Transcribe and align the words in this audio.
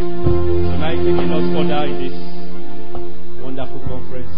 Tonight, 0.00 0.96
taking 0.96 1.28
us 1.28 1.44
further 1.52 1.84
in 1.84 1.96
this 2.00 2.16
wonderful 3.44 3.80
conference, 3.84 4.32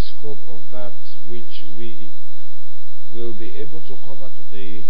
the 0.00 0.06
scope 0.18 0.38
of 0.48 0.60
that 0.72 0.92
which 1.28 1.64
we 1.76 2.10
will 3.12 3.34
be 3.34 3.56
able 3.56 3.80
to 3.80 3.96
cover 4.04 4.30
today 4.36 4.84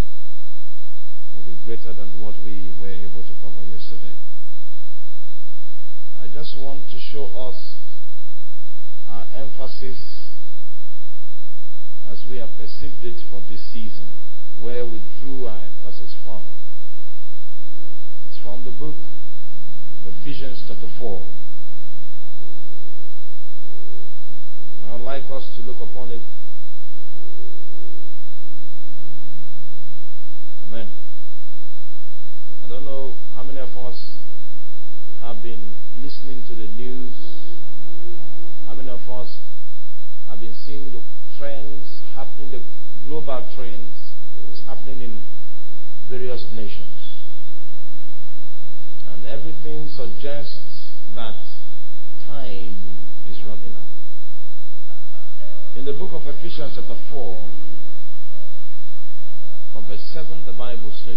will 1.35 1.43
be 1.43 1.57
greater 1.65 1.93
than 1.93 2.09
what 2.21 2.35
we 2.45 2.73
were 2.81 2.91
able 2.91 3.23
to 3.23 3.33
cover 3.43 3.63
yesterday. 3.65 4.15
I 6.21 6.29
just 6.29 6.57
want 6.59 6.89
to 6.91 6.99
show 7.13 7.27
us 7.27 7.57
our 9.09 9.27
emphasis 9.35 9.99
as 12.11 12.23
we 12.31 12.37
have 12.37 12.51
perceived 12.57 13.05
it 13.05 13.21
for 13.31 13.43
this 13.49 13.63
season, 13.73 14.07
where 14.61 14.85
we 14.85 15.03
drew 15.21 15.47
our 15.47 15.59
emphasis 15.59 16.15
from. 16.25 16.43
It's 18.29 18.39
from 18.43 18.65
the 18.65 18.71
book 18.71 18.97
Ephesians 20.07 20.63
chapter 20.69 20.89
4. 20.99 21.27
I 24.87 24.93
would 24.93 25.03
like 25.03 25.25
us 25.31 25.49
to 25.57 25.63
look 25.63 25.81
upon 25.81 26.11
it. 26.11 26.21
Amen. 30.67 30.89
I 32.65 32.69
don't 32.69 32.85
know 32.85 33.15
how 33.35 33.43
many 33.43 33.61
of 33.61 33.77
us 33.77 34.17
have 35.23 35.43
been 35.43 35.75
listening 35.97 36.43
to 36.49 36.55
the 36.55 36.69
news. 36.69 37.15
How 38.67 38.75
many 38.75 38.89
of 38.89 39.09
us 39.09 39.39
have 40.29 40.41
been 40.41 40.55
seeing 40.65 40.93
the 40.93 41.03
trends 41.39 42.01
happening, 42.15 42.51
the 42.51 42.63
global 43.07 43.47
trends, 43.57 44.15
things 44.37 44.63
happening 44.67 45.01
in 45.01 45.23
various 46.09 46.45
nations. 46.53 46.87
And 49.09 49.27
everything 49.27 49.89
suggests 49.89 50.61
that 51.15 51.37
time 52.27 52.77
is 53.29 53.43
running 53.45 53.75
out. 53.77 53.90
In 55.77 55.85
the 55.85 55.93
book 55.93 56.11
of 56.13 56.27
Ephesians, 56.27 56.73
chapter 56.75 56.97
4, 57.13 57.49
from 59.73 59.85
verse 59.87 60.03
7, 60.13 60.45
the 60.45 60.53
Bible 60.53 60.91
says, 61.05 61.17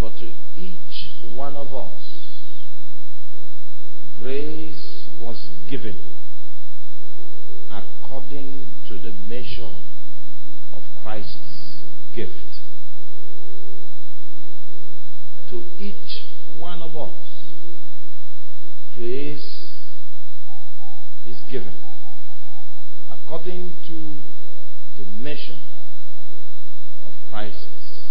But 0.00 0.16
to 0.18 0.32
each 0.56 1.34
one 1.34 1.56
of 1.56 1.74
us, 1.74 2.00
grace 4.18 5.08
was 5.20 5.50
given 5.70 6.00
according 7.70 8.66
to 8.88 8.94
the 8.94 9.12
measure 9.28 9.74
of 10.72 10.82
Christ's 11.02 11.82
gift. 12.14 12.32
To 15.50 15.62
each 15.78 16.22
one 16.58 16.82
of 16.82 16.96
us, 16.96 17.14
grace 18.94 19.55
is 21.36 21.52
given 21.52 21.74
according 23.10 23.72
to 23.86 24.16
the 24.96 25.10
measure 25.12 25.58
of 27.06 27.12
Christ's 27.30 28.10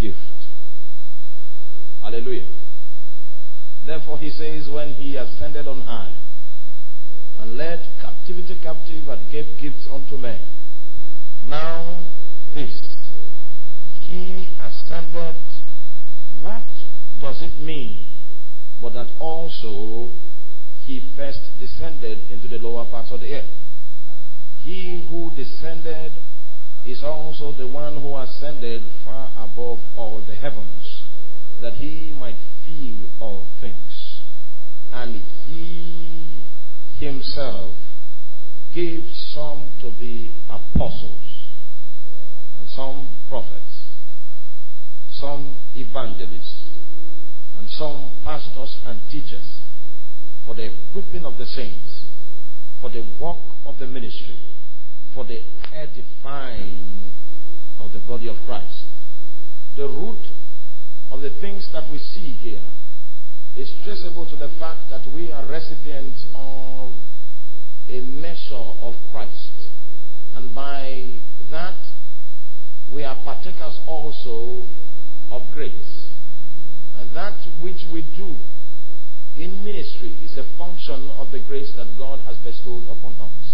gift. 0.00 0.18
Hallelujah. 2.02 2.48
Therefore, 3.86 4.18
he 4.18 4.30
says, 4.30 4.68
when 4.68 4.94
he 4.94 5.16
ascended 5.16 5.66
on 5.66 5.82
high 5.82 6.14
and 7.40 7.56
led 7.56 7.80
captivity 8.00 8.58
captive 8.62 9.08
and 9.08 9.30
gave 9.30 9.46
gifts 9.60 9.86
unto 9.92 10.16
men. 10.16 10.40
Now, 11.46 12.04
this, 12.54 12.96
he 14.00 14.48
ascended, 14.62 15.36
what 16.40 16.66
does 17.20 17.42
it 17.42 17.58
mean? 17.60 18.06
But 18.80 18.94
that 18.94 19.08
also 19.18 20.10
he 20.84 21.12
first 21.16 21.40
descended 21.60 22.18
into 22.30 22.48
the 22.48 22.58
lower 22.58 22.84
parts 22.84 23.10
of 23.12 23.20
the 23.20 23.34
earth. 23.34 23.50
He 24.62 25.06
who 25.08 25.30
descended 25.36 26.12
is 26.84 27.04
also 27.04 27.52
the 27.52 27.68
one 27.68 28.00
who 28.00 28.16
ascended 28.16 28.82
far 29.04 29.30
above 29.36 29.78
all 29.96 30.20
the 30.26 30.34
heavens, 30.34 31.02
that 31.60 31.74
he 31.74 32.12
might 32.18 32.36
fill 32.66 33.10
all 33.20 33.46
things. 33.60 34.22
And 34.92 35.22
he 35.46 36.42
himself 36.98 37.76
gave 38.74 39.04
some 39.34 39.68
to 39.80 39.90
be 40.00 40.32
apostles, 40.50 41.20
and 42.58 42.68
some 42.68 43.08
prophets, 43.28 43.84
some 45.12 45.56
evangelists, 45.76 46.64
and 47.56 47.68
some 47.70 48.10
pastors 48.24 48.76
and 48.84 49.00
teachers 49.08 49.62
for 50.44 50.54
the 50.54 50.70
equipping 50.72 51.24
of 51.24 51.38
the 51.38 51.46
saints, 51.46 52.06
for 52.80 52.90
the 52.90 53.06
work 53.20 53.38
of 53.66 53.78
the 53.78 53.86
ministry, 53.86 54.36
for 55.14 55.24
the 55.24 55.40
edifying 55.72 57.12
of 57.80 57.92
the 57.92 57.98
body 58.00 58.28
of 58.28 58.36
Christ. 58.46 58.86
The 59.76 59.88
root 59.88 60.20
of 61.10 61.20
the 61.20 61.30
things 61.40 61.68
that 61.72 61.90
we 61.90 61.98
see 61.98 62.32
here 62.32 62.62
is 63.56 63.70
traceable 63.84 64.26
to 64.26 64.36
the 64.36 64.48
fact 64.58 64.88
that 64.90 65.06
we 65.12 65.30
are 65.30 65.46
recipients 65.46 66.24
of 66.34 66.92
a 67.88 68.00
measure 68.00 68.54
of 68.80 68.94
Christ. 69.12 69.52
And 70.34 70.54
by 70.54 71.18
that, 71.50 71.76
we 72.90 73.04
are 73.04 73.16
partakers 73.24 73.78
also 73.86 74.66
of 75.30 75.42
grace. 75.52 76.08
And 76.96 77.10
that 77.14 77.36
which 77.60 77.84
we 77.92 78.02
do 78.16 78.36
in 79.36 79.64
ministry 79.64 80.16
is 80.22 80.36
a 80.36 80.44
function 80.58 81.10
of 81.16 81.30
the 81.30 81.40
grace 81.40 81.72
that 81.76 81.96
God 81.96 82.20
has 82.26 82.36
bestowed 82.38 82.84
upon 82.88 83.16
us. 83.16 83.52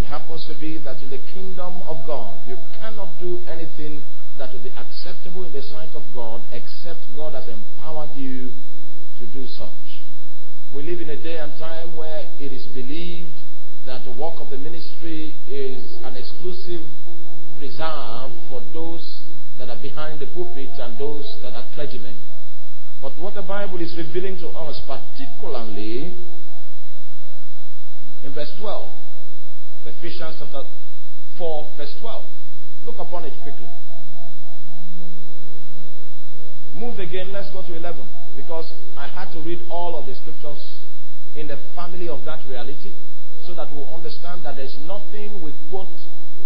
It 0.00 0.04
happens 0.04 0.44
to 0.46 0.54
be 0.58 0.78
that 0.78 1.02
in 1.02 1.10
the 1.10 1.20
kingdom 1.32 1.82
of 1.82 2.06
God, 2.06 2.40
you 2.46 2.56
cannot 2.80 3.18
do 3.20 3.40
anything 3.48 4.02
that 4.38 4.52
will 4.52 4.62
be 4.62 4.70
acceptable 4.70 5.44
in 5.44 5.52
the 5.52 5.62
sight 5.62 5.94
of 5.94 6.02
God 6.14 6.42
except 6.52 7.00
God 7.14 7.34
has 7.34 7.46
empowered 7.48 8.16
you 8.16 8.52
to 9.18 9.26
do 9.26 9.46
such. 9.46 10.02
We 10.74 10.82
live 10.82 11.00
in 11.00 11.10
a 11.10 11.16
day 11.16 11.36
and 11.36 11.52
time 11.58 11.96
where 11.96 12.28
it 12.40 12.52
is 12.52 12.66
believed 12.74 13.36
that 13.86 14.04
the 14.04 14.10
work 14.10 14.40
of 14.40 14.50
the 14.50 14.58
ministry 14.58 15.36
is 15.46 15.96
an 16.02 16.16
exclusive 16.16 16.82
preserve 17.58 18.32
for 18.48 18.62
those 18.72 19.22
that 19.58 19.68
are 19.68 19.80
behind 19.80 20.18
the 20.18 20.26
pulpit 20.26 20.70
and 20.78 20.98
those 20.98 21.24
that 21.42 21.54
are 21.54 21.64
clergymen. 21.74 22.16
But 23.04 23.18
what 23.18 23.34
the 23.34 23.42
Bible 23.42 23.82
is 23.82 23.94
revealing 23.98 24.38
to 24.38 24.48
us, 24.48 24.80
particularly 24.88 26.16
in 28.24 28.32
verse 28.32 28.50
12, 28.58 28.90
Ephesians 29.84 30.36
chapter 30.40 30.62
4, 31.36 31.70
verse 31.76 31.94
12. 32.00 32.24
Look 32.86 32.98
upon 32.98 33.26
it 33.26 33.34
quickly. 33.42 33.68
Move 36.72 36.98
again, 36.98 37.30
let's 37.30 37.52
go 37.52 37.60
to 37.60 37.76
11. 37.76 38.08
Because 38.36 38.72
I 38.96 39.06
had 39.08 39.30
to 39.34 39.40
read 39.40 39.60
all 39.68 40.00
of 40.00 40.06
the 40.06 40.14
scriptures 40.14 40.64
in 41.36 41.46
the 41.46 41.58
family 41.76 42.08
of 42.08 42.24
that 42.24 42.40
reality 42.48 42.94
so 43.44 43.52
that 43.52 43.68
we'll 43.74 43.92
understand 43.94 44.46
that 44.46 44.56
there's 44.56 44.78
nothing 44.80 45.42
we 45.42 45.52
quote 45.68 45.92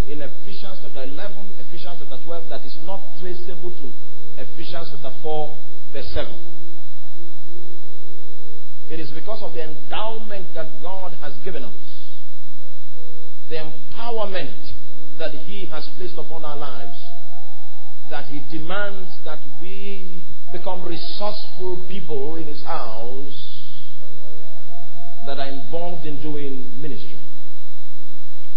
in 0.09 0.23
Ephesians 0.23 0.81
chapter 0.83 1.05
11, 1.05 1.55
Ephesians 1.61 2.03
chapter 2.03 2.19
12 2.25 2.49
that 2.51 2.65
is 2.67 2.77
not 2.83 2.99
traceable 3.21 3.71
to 3.79 3.93
Ephesians 4.43 4.91
chapter 4.91 5.15
4, 5.23 5.55
verse 5.93 6.09
7. 6.15 6.33
It 8.91 9.01
is 9.01 9.11
because 9.11 9.43
of 9.43 9.53
the 9.55 9.63
endowment 9.63 10.55
that 10.55 10.81
God 10.83 11.13
has 11.21 11.35
given 11.45 11.65
us. 11.65 11.75
the 13.49 13.57
empowerment 13.57 14.73
that 15.19 15.33
He 15.33 15.67
has 15.67 15.89
placed 15.97 16.17
upon 16.19 16.45
our 16.45 16.57
lives, 16.57 16.97
that 18.11 18.27
He 18.27 18.41
demands 18.51 19.11
that 19.25 19.41
we 19.61 20.23
become 20.53 20.85
resourceful 20.87 21.85
people 21.89 22.37
in 22.37 22.47
His 22.47 22.63
house 22.63 23.59
that 25.27 25.39
are 25.39 25.49
involved 25.49 26.07
in 26.07 26.21
doing 26.23 26.81
ministry. 26.81 27.19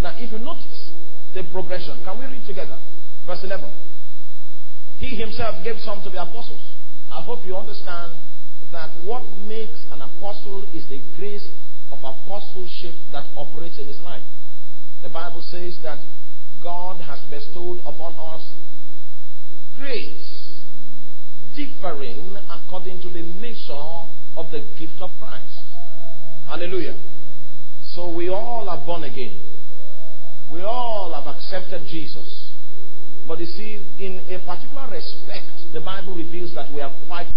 Now, 0.02 0.14
if 0.18 0.32
you 0.32 0.40
notice 0.40 0.92
the 1.34 1.44
progression, 1.52 2.02
can 2.04 2.20
we 2.20 2.26
read 2.26 2.46
together? 2.46 2.78
Verse 3.26 3.40
11. 3.44 3.72
He 4.98 5.16
himself 5.16 5.64
gave 5.64 5.76
some 5.84 6.02
to 6.04 6.10
the 6.10 6.22
apostles. 6.22 6.62
I 7.12 7.22
hope 7.22 7.46
you 7.46 7.56
understand 7.56 8.14
that 8.72 8.90
what 9.04 9.24
makes 9.46 9.84
an 9.92 10.02
apostle 10.02 10.64
is 10.74 10.88
the 10.88 11.02
grace 11.18 11.48
of 11.92 12.00
apostleship 12.00 12.96
that 13.12 13.26
operates 13.36 13.78
in 13.80 13.88
his 13.88 14.00
life. 14.00 14.24
The 15.04 15.10
Bible 15.10 15.42
says 15.42 15.78
that 15.84 16.00
God 16.64 17.02
has 17.02 17.20
bestowed 17.30 17.80
upon 17.86 18.16
us 18.18 18.48
grace 19.78 20.62
differing 21.56 22.38
according 22.50 23.02
to 23.02 23.10
the 23.10 23.24
measure 23.24 24.08
of 24.38 24.50
the 24.52 24.64
gift 24.80 25.02
of 25.02 25.10
Christ. 25.20 25.60
Hallelujah. 26.48 26.98
So 27.94 28.14
we 28.14 28.30
all 28.30 28.70
are 28.70 28.86
born 28.86 29.04
again. 29.04 29.38
We 30.52 30.62
all 30.62 31.12
have 31.14 31.36
accepted 31.36 31.88
Jesus. 31.88 32.41
But 33.28 33.40
you 33.40 33.46
see, 33.46 33.80
in 34.00 34.20
a 34.30 34.40
particular 34.40 34.88
respect, 34.92 35.46
the 35.74 35.80
Bible 35.80 36.16
reveals 36.16 36.54
that 36.56 36.72
we 36.74 36.82
are 36.82 36.94
quite. 37.08 37.28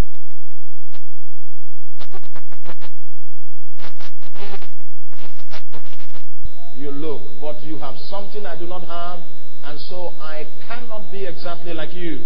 You 6.74 6.90
look, 6.90 7.22
but 7.40 7.62
you 7.62 7.78
have 7.78 7.94
something 8.10 8.44
I 8.44 8.58
do 8.58 8.66
not 8.66 8.84
have, 8.84 9.20
and 9.64 9.78
so 9.88 10.12
I 10.20 10.46
cannot 10.66 11.12
be 11.12 11.26
exactly 11.26 11.72
like 11.74 11.94
you. 11.94 12.24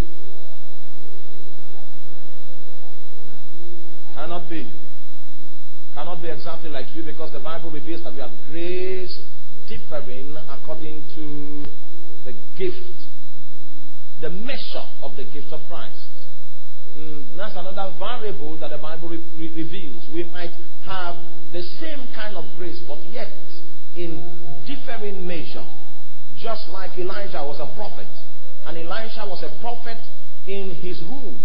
Cannot 4.15 4.49
be. 4.49 4.73
Cannot 5.95 6.23
be 6.23 6.29
exactly 6.29 6.71
like 6.71 6.95
you 6.95 7.03
because 7.03 7.33
the 7.33 7.41
Bible 7.41 7.71
reveals 7.71 8.03
that 8.05 8.15
we 8.15 8.21
have 8.21 8.31
grace 8.51 9.19
differing 9.69 10.37
according 10.49 11.05
to 11.15 11.67
the 12.25 12.33
gift 12.57 13.08
the 14.21 14.31
measure 14.31 14.87
of 15.03 15.17
the 15.17 15.25
gift 15.25 15.53
of 15.53 15.61
Christ. 15.69 16.09
Mm, 16.97 17.37
that's 17.37 17.55
another 17.57 17.95
variable 17.99 18.59
that 18.59 18.71
the 18.71 18.79
Bible 18.79 19.09
re- 19.09 19.23
re- 19.37 19.53
reveals. 19.55 20.03
We 20.13 20.25
might 20.25 20.51
have 20.85 21.17
the 21.53 21.63
same 21.81 22.09
kind 22.15 22.37
of 22.37 22.45
grace, 22.57 22.81
but 22.89 22.99
yet 23.11 23.31
in 23.97 24.63
differing 24.67 25.27
measure. 25.27 25.65
Just 26.37 26.69
like 26.71 26.97
Elijah 26.99 27.43
was 27.43 27.59
a 27.61 27.75
prophet, 27.75 28.09
and 28.67 28.77
Elijah 28.79 29.27
was 29.27 29.43
a 29.43 29.61
prophet 29.61 29.99
in 30.47 30.71
his 30.77 31.01
room, 31.03 31.39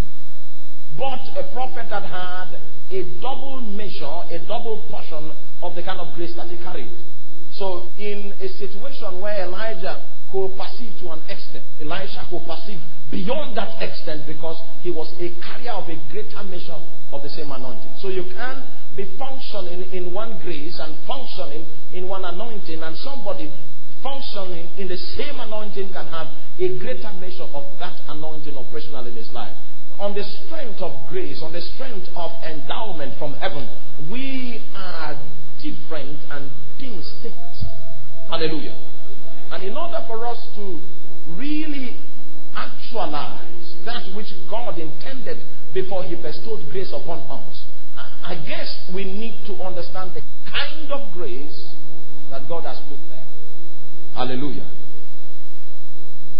but 0.97 1.21
a 1.37 1.49
prophet 1.53 1.89
that 1.89 2.03
had 2.03 2.57
a 2.91 3.03
double 3.21 3.61
measure, 3.61 4.21
a 4.29 4.39
double 4.47 4.85
portion 4.89 5.31
of 5.61 5.75
the 5.75 5.81
kind 5.81 5.99
of 5.99 6.13
grace 6.13 6.33
that 6.35 6.47
he 6.47 6.57
carried. 6.57 6.91
So, 7.57 7.89
in 7.97 8.33
a 8.39 8.47
situation 8.49 9.21
where 9.21 9.45
Elijah 9.45 10.03
could 10.33 10.57
perceive 10.57 10.97
to 10.97 11.13
an 11.13 11.21
extent. 11.29 11.61
Elisha 11.77 12.25
could 12.33 12.41
perceive 12.49 12.81
beyond 13.13 13.53
that 13.55 13.77
extent 13.77 14.25
because 14.25 14.57
he 14.81 14.89
was 14.89 15.05
a 15.21 15.29
carrier 15.45 15.77
of 15.77 15.85
a 15.85 15.93
greater 16.09 16.41
measure 16.49 16.81
of 17.13 17.21
the 17.21 17.29
same 17.29 17.51
anointing. 17.53 17.93
So 18.01 18.09
you 18.09 18.25
can 18.33 18.65
be 18.97 19.05
functioning 19.21 19.93
in 19.93 20.11
one 20.11 20.41
grace 20.41 20.79
and 20.81 20.97
functioning 21.05 21.69
in 21.93 22.07
one 22.09 22.25
anointing, 22.25 22.81
and 22.81 22.97
somebody 22.97 23.53
functioning 24.01 24.73
in 24.77 24.87
the 24.87 24.97
same 24.97 25.39
anointing 25.39 25.93
can 25.93 26.07
have 26.07 26.27
a 26.57 26.67
greater 26.81 27.13
measure 27.21 27.45
of 27.53 27.69
that 27.77 27.93
anointing 28.09 28.57
operational 28.57 29.05
in 29.05 29.15
his 29.15 29.29
life. 29.31 29.55
On 29.99 30.15
the 30.17 30.23
strength 30.23 30.81
of 30.81 31.07
grace, 31.09 31.39
on 31.43 31.53
the 31.53 31.61
strength 31.61 32.09
of 32.15 32.31
endowment 32.43 33.13
from 33.19 33.35
heaven, 33.35 33.69
we 34.09 34.65
are 34.75 35.13
different 35.61 36.17
and 36.31 36.49
distinct. 36.79 37.37
Hallelujah. 38.29 38.92
And 39.53 39.61
in 39.61 39.77
order 39.77 40.03
for 40.07 40.25
us 40.25 40.37
to 40.55 40.81
really 41.27 41.95
actualize 42.55 43.75
that 43.85 44.01
which 44.15 44.33
God 44.49 44.79
intended 44.79 45.37
before 45.75 46.03
He 46.03 46.15
bestowed 46.15 46.67
grace 46.71 46.91
upon 46.91 47.19
us, 47.29 47.63
I 47.95 48.33
guess 48.47 48.89
we 48.95 49.03
need 49.03 49.45
to 49.45 49.53
understand 49.63 50.15
the 50.15 50.21
kind 50.51 50.91
of 50.91 51.13
grace 51.13 51.75
that 52.31 52.49
God 52.49 52.63
has 52.63 52.79
put 52.89 52.97
there. 53.09 53.27
Hallelujah. 54.15 54.71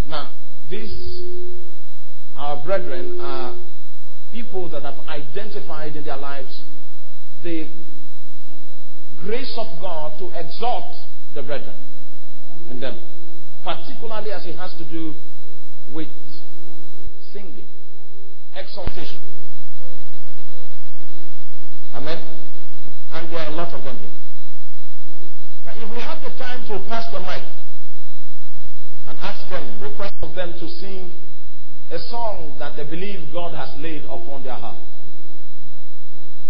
Now, 0.07 0.31
these, 0.71 1.21
our 2.35 2.65
brethren, 2.65 3.19
are 3.21 3.55
people 4.31 4.69
that 4.69 4.81
have 4.81 4.97
identified 5.07 5.95
in 5.95 6.03
their 6.03 6.17
lives 6.17 6.63
the 7.43 7.69
grace 9.21 9.53
of 9.55 9.79
God 9.79 10.17
to 10.17 10.31
exhort 10.31 10.95
the 11.35 11.43
brethren 11.43 11.75
in 12.69 12.79
them, 12.79 12.95
um, 12.95 13.03
particularly 13.63 14.31
as 14.31 14.45
it 14.45 14.55
has 14.55 14.73
to 14.75 14.85
do 14.85 15.13
with 15.91 16.07
singing, 17.31 17.67
exaltation. 18.55 19.19
Amen. 21.93 22.19
And 23.11 23.31
there 23.31 23.39
are 23.39 23.51
a 23.51 23.55
lot 23.55 23.73
of 23.73 23.83
them 23.83 23.97
here. 23.97 24.09
Now, 25.65 25.73
if 25.75 25.89
we 25.91 25.99
have 26.01 26.21
the 26.23 26.31
time 26.37 26.65
to 26.67 26.79
pass 26.89 27.11
the 27.11 27.19
mic 27.19 27.43
and 29.07 29.17
ask 29.19 29.49
them, 29.49 29.81
request 29.81 30.15
of 30.21 30.35
them 30.35 30.53
to 30.53 30.69
sing 30.79 31.11
a 31.91 31.99
song 32.09 32.55
that 32.59 32.75
they 32.75 32.83
believe 32.83 33.31
God 33.31 33.53
has 33.53 33.69
laid 33.79 34.03
upon 34.05 34.43
their 34.43 34.55
heart, 34.55 34.77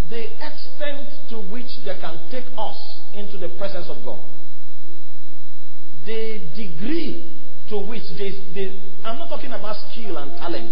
the 0.10 0.24
extent 0.24 1.08
to 1.30 1.38
which 1.52 1.70
they 1.86 1.98
can 2.00 2.20
take 2.32 2.46
us 2.58 2.78
into 3.14 3.38
the 3.38 3.50
presence 3.58 3.88
of 3.90 4.04
God 4.06 4.20
the 6.06 6.40
degree 6.56 7.32
to 7.70 7.78
which 7.78 8.04
they, 8.18 8.32
they, 8.54 8.80
I'm 9.04 9.18
not 9.18 9.30
talking 9.30 9.52
about 9.52 9.76
skill 9.92 10.18
and 10.18 10.32
talent. 10.38 10.72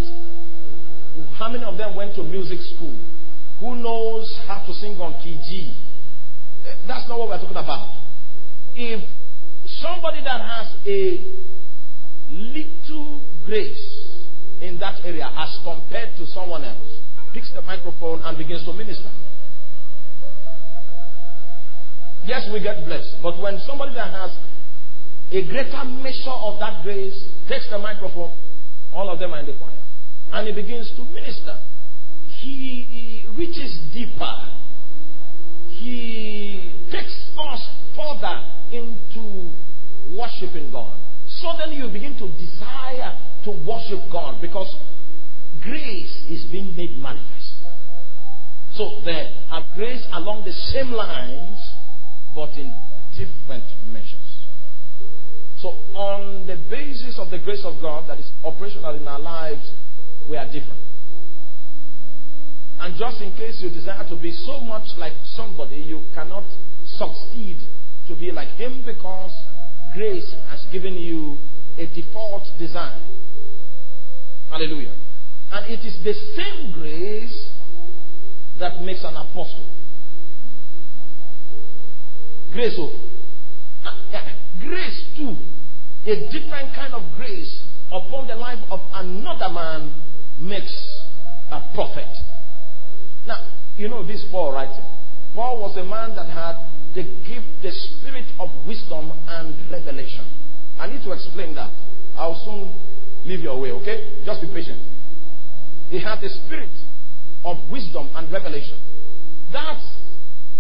How 1.38 1.50
many 1.50 1.64
of 1.64 1.78
them 1.78 1.96
went 1.96 2.16
to 2.16 2.24
music 2.24 2.60
school? 2.76 2.98
Who 3.60 3.76
knows 3.76 4.28
how 4.48 4.66
to 4.66 4.74
sing 4.74 5.00
on 5.00 5.14
key 5.22 5.40
G? 5.48 5.76
Eh, 6.66 6.76
that's 6.88 7.08
not 7.08 7.20
what 7.20 7.30
we're 7.30 7.40
talking 7.40 7.58
about. 7.58 7.96
If 8.76 9.04
somebody 9.82 10.22
that 10.24 10.42
has 10.42 10.76
a 10.86 11.42
little 12.30 13.22
grace 13.46 14.18
in 14.62 14.80
that 14.80 15.04
area 15.04 15.30
as 15.36 15.58
compared 15.64 16.16
to 16.18 16.26
someone 16.28 16.64
else 16.64 17.02
picks 17.34 17.52
the 17.54 17.62
microphone 17.62 18.22
and 18.24 18.38
begins 18.38 18.64
to 18.66 18.74
minister. 18.74 19.10
Yes, 22.24 22.48
we 22.54 22.62
get 22.62 22.86
blessed. 22.86 23.18
But 23.24 23.42
when 23.42 23.60
somebody 23.66 23.96
that 23.96 24.12
has 24.12 24.32
a 25.32 25.48
greater 25.48 25.86
measure 25.86 26.30
of 26.30 26.60
that 26.60 26.84
grace 26.84 27.18
takes 27.48 27.70
the 27.70 27.78
microphone. 27.78 28.32
All 28.94 29.10
of 29.10 29.20
them 29.20 29.34
are 29.34 29.40
in 29.40 29.46
the 29.46 29.54
choir. 29.54 29.72
And 30.34 30.48
he 30.48 30.54
begins 30.54 30.92
to 30.98 31.06
minister. 31.06 31.58
He 32.42 33.26
reaches 33.36 33.80
deeper. 33.94 34.50
He 35.70 36.74
takes 36.92 37.16
us 37.38 37.70
further 37.96 38.44
into 38.72 39.52
worshiping 40.12 40.70
God. 40.72 40.98
Suddenly 41.42 41.78
you 41.78 41.88
begin 41.88 42.18
to 42.20 42.28
desire 42.38 43.18
to 43.46 43.52
worship 43.52 44.12
God 44.12 44.42
because 44.42 44.76
grace 45.64 46.26
is 46.30 46.44
being 46.52 46.76
made 46.76 46.98
manifest. 46.98 47.56
So 48.76 49.02
there 49.06 49.32
are 49.50 49.66
grace 49.76 50.06
along 50.14 50.44
the 50.46 50.54
same 50.54 50.92
lines, 50.92 51.58
but 52.36 52.50
in 52.58 52.74
different 53.18 53.64
measures. 53.88 54.31
So, 55.62 55.70
on 55.94 56.48
the 56.48 56.56
basis 56.70 57.20
of 57.20 57.30
the 57.30 57.38
grace 57.38 57.64
of 57.64 57.80
God 57.82 58.10
that 58.10 58.20
is 58.20 58.32
operational 58.44 58.96
in 58.96 59.08
our 59.08 59.20
lives, 59.20 59.62
we 60.30 60.36
are 60.36 60.46
different. 60.46 60.82
And 62.80 62.98
just 62.98 63.22
in 63.22 63.32
case 63.34 63.62
you 63.62 63.70
desire 63.70 64.08
to 64.10 64.16
be 64.16 64.32
so 64.32 64.60
much 64.60 64.88
like 64.98 65.14
somebody, 65.36 65.76
you 65.78 66.04
cannot 66.16 66.46
succeed 66.98 67.60
to 68.08 68.16
be 68.16 68.32
like 68.32 68.50
him 68.50 68.84
because 68.84 69.32
grace 69.94 70.34
has 70.50 70.66
given 70.72 70.96
you 70.96 71.38
a 71.78 71.86
default 71.86 72.44
design. 72.58 73.02
Hallelujah. 74.50 74.96
And 75.52 75.72
it 75.72 75.86
is 75.86 75.96
the 76.04 76.14
same 76.36 76.72
grace 76.72 77.50
that 78.58 78.82
makes 78.82 79.04
an 79.04 79.16
apostle. 79.16 79.70
Grace. 82.52 82.74
Oh. 82.78 82.92
Ah, 83.86 84.41
Grace 84.60 85.06
too 85.16 85.38
a 86.06 86.16
different 86.32 86.74
kind 86.74 86.94
of 86.94 87.04
grace 87.16 87.64
upon 87.92 88.28
the 88.28 88.36
life 88.36 88.60
of 88.72 88.80
another 88.94 89.50
man 89.50 89.94
makes 90.40 90.74
a 91.52 91.62
prophet. 91.76 92.08
Now, 93.28 93.48
you 93.78 93.88
know 93.88 94.06
this 94.06 94.26
Paul 94.32 94.54
writing. 94.54 94.84
Paul 95.36 95.62
was 95.62 95.78
a 95.78 95.84
man 95.84 96.16
that 96.16 96.28
had 96.28 96.58
the 96.96 97.04
gift, 97.04 97.46
the 97.62 97.72
spirit 97.72 98.26
of 98.40 98.50
wisdom 98.66 99.12
and 99.28 99.56
revelation. 99.72 100.26
I 100.80 100.88
need 100.88 101.04
to 101.04 101.12
explain 101.12 101.54
that. 101.56 101.72
I'll 102.18 102.42
soon 102.44 102.74
leave 103.24 103.42
your 103.42 103.60
way, 103.62 103.72
okay? 103.72 104.24
Just 104.26 104.42
be 104.42 104.48
patient. 104.48 104.82
He 105.90 106.00
had 106.00 106.20
the 106.20 106.30
spirit 106.30 106.72
of 107.46 107.70
wisdom 107.70 108.10
and 108.16 108.32
revelation. 108.32 108.80
That's 109.54 109.86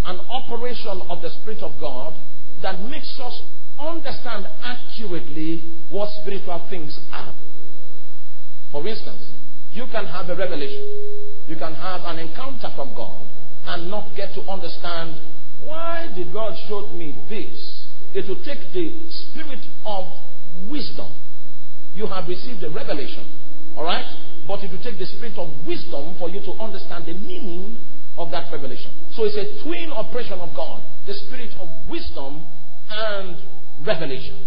an 0.06 0.20
operation 0.20 1.02
of 1.10 1.22
the 1.22 1.30
Spirit 1.42 1.60
of 1.60 1.80
God 1.80 2.14
that 2.62 2.80
makes 2.82 3.20
us 3.20 3.42
understand 3.82 4.48
accurately 4.62 5.64
what 5.90 6.10
spiritual 6.22 6.66
things 6.70 7.00
are. 7.12 7.34
For 8.72 8.88
instance, 8.88 9.24
you 9.72 9.86
can 9.92 10.06
have 10.06 10.30
a 10.30 10.36
revelation, 10.36 11.46
you 11.48 11.56
can 11.58 11.74
have 11.76 12.02
an 12.06 12.20
encounter 12.20 12.70
from 12.76 12.94
God, 12.94 13.28
and 13.66 13.90
not 13.90 14.16
get 14.16 14.34
to 14.36 14.42
understand 14.50 15.20
why 15.64 16.12
did 16.16 16.32
God 16.34 16.54
show 16.68 16.88
me 16.94 17.18
this. 17.30 17.88
It 18.14 18.28
will 18.28 18.44
take 18.44 18.74
the 18.74 19.10
spirit 19.10 19.62
of 19.86 20.06
wisdom. 20.70 21.12
You 21.94 22.08
have 22.08 22.28
received 22.28 22.64
a 22.64 22.70
revelation, 22.70 23.26
all 23.78 23.84
right? 23.84 24.06
But 24.48 24.64
it 24.64 24.72
will 24.72 24.84
take 24.84 24.98
the 24.98 25.06
spirit 25.06 25.38
of 25.38 25.50
wisdom 25.68 26.16
for 26.18 26.30
you 26.30 26.42
to 26.42 26.52
understand 26.62 27.06
the 27.06 27.14
meaning 27.14 27.78
of 28.18 28.32
that 28.32 28.52
revelation. 28.52 28.92
So 29.16 29.24
it's 29.24 29.36
a 29.38 29.64
twin 29.64 29.92
operation 29.92 30.40
of 30.40 30.56
God 30.56 30.84
the 31.06 31.14
spirit 31.14 31.52
of 31.60 31.70
wisdom 31.90 32.46
and 32.90 33.38
revelation. 33.86 34.38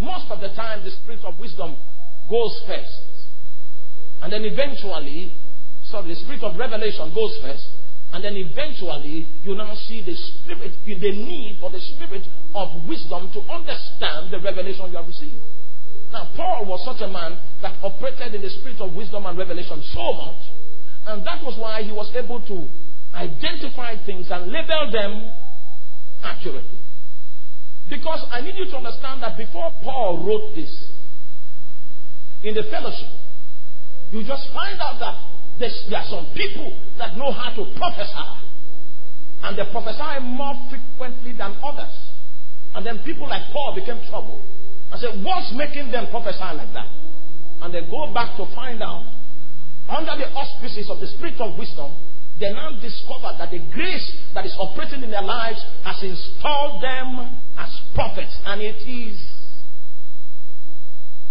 Most 0.00 0.30
of 0.30 0.40
the 0.40 0.48
time, 0.50 0.84
the 0.84 0.90
spirit 0.90 1.20
of 1.24 1.38
wisdom 1.38 1.76
goes 2.30 2.62
first. 2.66 3.02
And 4.22 4.32
then 4.32 4.44
eventually, 4.44 5.32
so 5.90 6.02
the 6.02 6.14
spirit 6.14 6.42
of 6.42 6.56
revelation 6.56 7.12
goes 7.14 7.36
first. 7.42 7.66
And 8.12 8.24
then 8.24 8.36
eventually, 8.36 9.28
you 9.44 9.54
now 9.54 9.74
see 9.74 10.02
the 10.02 10.14
spirit, 10.14 10.72
the 10.86 11.12
need 11.12 11.58
for 11.60 11.70
the 11.70 11.80
spirit 11.80 12.26
of 12.54 12.88
wisdom 12.88 13.30
to 13.32 13.40
understand 13.52 14.30
the 14.30 14.40
revelation 14.40 14.90
you 14.90 14.96
have 14.96 15.06
received. 15.06 15.40
Now, 16.12 16.30
Paul 16.34 16.64
was 16.64 16.84
such 16.84 17.02
a 17.02 17.08
man 17.08 17.38
that 17.60 17.76
operated 17.82 18.34
in 18.34 18.42
the 18.42 18.50
spirit 18.50 18.80
of 18.80 18.94
wisdom 18.94 19.26
and 19.26 19.36
revelation 19.36 19.82
so 19.92 20.12
much. 20.14 20.40
And 21.06 21.26
that 21.26 21.44
was 21.44 21.58
why 21.58 21.82
he 21.82 21.92
was 21.92 22.10
able 22.14 22.40
to 22.40 22.68
identify 23.14 23.96
things 24.04 24.28
and 24.30 24.50
label 24.50 24.90
them 24.90 25.30
accurately. 26.22 26.78
Because 27.88 28.24
I 28.30 28.40
need 28.40 28.56
you 28.56 28.66
to 28.66 28.76
understand 28.76 29.22
that 29.22 29.36
before 29.36 29.72
Paul 29.82 30.24
wrote 30.24 30.54
this, 30.54 30.70
in 32.44 32.54
the 32.54 32.62
fellowship, 32.70 33.08
you 34.12 34.22
just 34.24 34.52
find 34.52 34.78
out 34.80 35.00
that 35.00 35.16
there 35.58 35.98
are 35.98 36.06
some 36.08 36.26
people 36.34 36.76
that 36.98 37.16
know 37.16 37.32
how 37.32 37.50
to 37.50 37.64
prophesy. 37.76 38.44
And 39.42 39.58
they 39.58 39.64
prophesy 39.70 40.20
more 40.22 40.54
frequently 40.70 41.32
than 41.32 41.56
others. 41.62 41.94
And 42.74 42.84
then 42.86 42.98
people 43.00 43.28
like 43.28 43.50
Paul 43.52 43.74
became 43.74 44.00
troubled. 44.08 44.42
I 44.92 44.98
said, 44.98 45.22
what's 45.22 45.52
making 45.52 45.90
them 45.90 46.08
prophesy 46.10 46.38
like 46.38 46.72
that? 46.74 46.88
And 47.62 47.74
they 47.74 47.80
go 47.82 48.12
back 48.12 48.36
to 48.36 48.46
find 48.54 48.82
out, 48.82 49.04
under 49.88 50.16
the 50.16 50.30
auspices 50.32 50.88
of 50.90 51.00
the 51.00 51.06
spirit 51.06 51.40
of 51.40 51.58
wisdom, 51.58 51.92
they 52.40 52.52
now 52.52 52.70
discover 52.80 53.34
that 53.38 53.50
the 53.50 53.58
grace 53.72 54.12
that 54.34 54.46
is 54.46 54.54
operating 54.58 55.02
in 55.02 55.10
their 55.10 55.22
lives 55.22 55.64
has 55.84 56.02
installed 56.02 56.82
them 56.82 57.40
as 57.58 57.80
prophets. 57.94 58.36
And 58.44 58.62
it 58.62 58.76
is. 58.86 59.18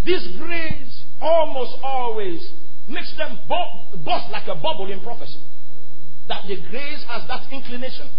This 0.05 0.27
grace 0.37 1.03
almost 1.21 1.77
always 1.81 2.51
makes 2.89 3.15
them 3.17 3.39
burst 3.47 4.29
like 4.31 4.47
a 4.47 4.55
bubble 4.55 4.91
in 4.91 4.99
prophecy. 5.01 5.39
That 6.27 6.43
the 6.47 6.57
grace 6.69 7.03
has 7.07 7.27
that 7.27 7.51
inclination. 7.51 8.09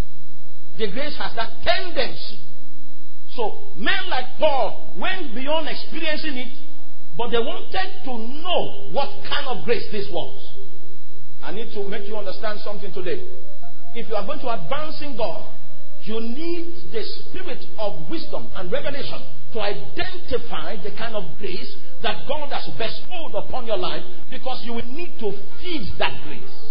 The 0.78 0.90
grace 0.90 1.16
has 1.18 1.36
that 1.36 1.50
tendency. 1.62 2.40
So 3.36 3.72
men 3.76 4.08
like 4.08 4.38
Paul 4.38 4.94
went 4.96 5.34
beyond 5.34 5.68
experiencing 5.68 6.36
it, 6.38 6.58
but 7.18 7.28
they 7.28 7.38
wanted 7.38 8.04
to 8.04 8.18
know 8.18 8.90
what 8.92 9.08
kind 9.28 9.46
of 9.46 9.64
grace 9.64 9.84
this 9.92 10.06
was. 10.10 10.47
I 11.42 11.52
need 11.52 11.72
to 11.74 11.84
make 11.88 12.06
you 12.06 12.16
understand 12.16 12.60
something 12.60 12.92
today. 12.92 13.22
If 13.94 14.08
you 14.08 14.14
are 14.14 14.26
going 14.26 14.40
to 14.40 14.50
advance 14.52 15.00
in 15.02 15.16
God, 15.16 15.54
you 16.02 16.20
need 16.20 16.92
the 16.92 17.02
spirit 17.02 17.64
of 17.78 18.08
wisdom 18.10 18.48
and 18.56 18.70
revelation 18.70 19.22
to 19.52 19.60
identify 19.60 20.76
the 20.82 20.90
kind 20.96 21.16
of 21.16 21.24
grace 21.38 21.74
that 22.02 22.26
God 22.28 22.52
has 22.52 22.68
bestowed 22.76 23.34
upon 23.34 23.66
your 23.66 23.78
life 23.78 24.02
because 24.30 24.62
you 24.64 24.74
will 24.74 24.86
need 24.86 25.18
to 25.20 25.32
feed 25.60 25.88
that 25.98 26.22
grace. 26.24 26.68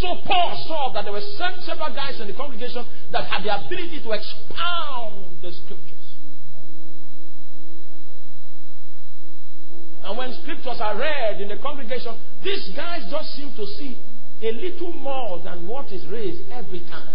So 0.00 0.16
Paul 0.24 0.64
saw 0.66 0.92
that 0.94 1.04
there 1.04 1.12
were 1.12 1.20
several 1.20 1.94
guys 1.94 2.20
in 2.20 2.26
the 2.26 2.32
congregation 2.32 2.84
that 3.12 3.24
had 3.24 3.44
the 3.44 3.52
ability 3.54 4.02
to 4.02 4.12
expound 4.12 5.42
the 5.42 5.52
scriptures. 5.52 6.09
And 10.04 10.16
when 10.16 10.32
scriptures 10.42 10.80
are 10.80 10.96
read 10.98 11.40
in 11.40 11.48
the 11.48 11.56
congregation, 11.56 12.16
these 12.42 12.70
guys 12.74 13.02
just 13.10 13.34
seem 13.36 13.54
to 13.54 13.66
see 13.66 13.98
a 14.42 14.52
little 14.52 14.92
more 14.92 15.42
than 15.42 15.66
what 15.66 15.92
is 15.92 16.06
raised 16.06 16.50
every 16.50 16.80
time. 16.90 17.08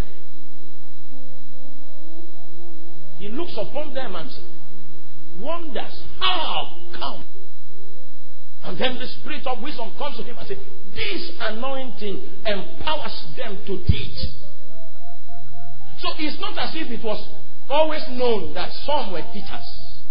He 3.17 3.29
looks 3.29 3.53
upon 3.57 3.93
them 3.93 4.15
and 4.15 4.29
wonders 5.39 6.03
how 6.19 6.89
come. 6.93 7.25
And 8.63 8.77
then 8.79 8.97
the 8.99 9.07
spirit 9.07 9.45
of 9.47 9.61
wisdom 9.61 9.91
comes 9.97 10.17
to 10.17 10.23
him 10.23 10.37
and 10.37 10.47
says, 10.47 10.57
This 10.93 11.31
anointing 11.39 12.23
empowers 12.45 13.25
them 13.37 13.57
to 13.65 13.83
teach. 13.85 14.17
So 15.99 16.09
it's 16.17 16.39
not 16.39 16.57
as 16.57 16.75
if 16.75 16.91
it 16.91 17.03
was 17.03 17.23
always 17.69 18.03
known 18.09 18.53
that 18.53 18.71
some 18.85 19.13
were 19.13 19.23
teachers, 19.33 20.01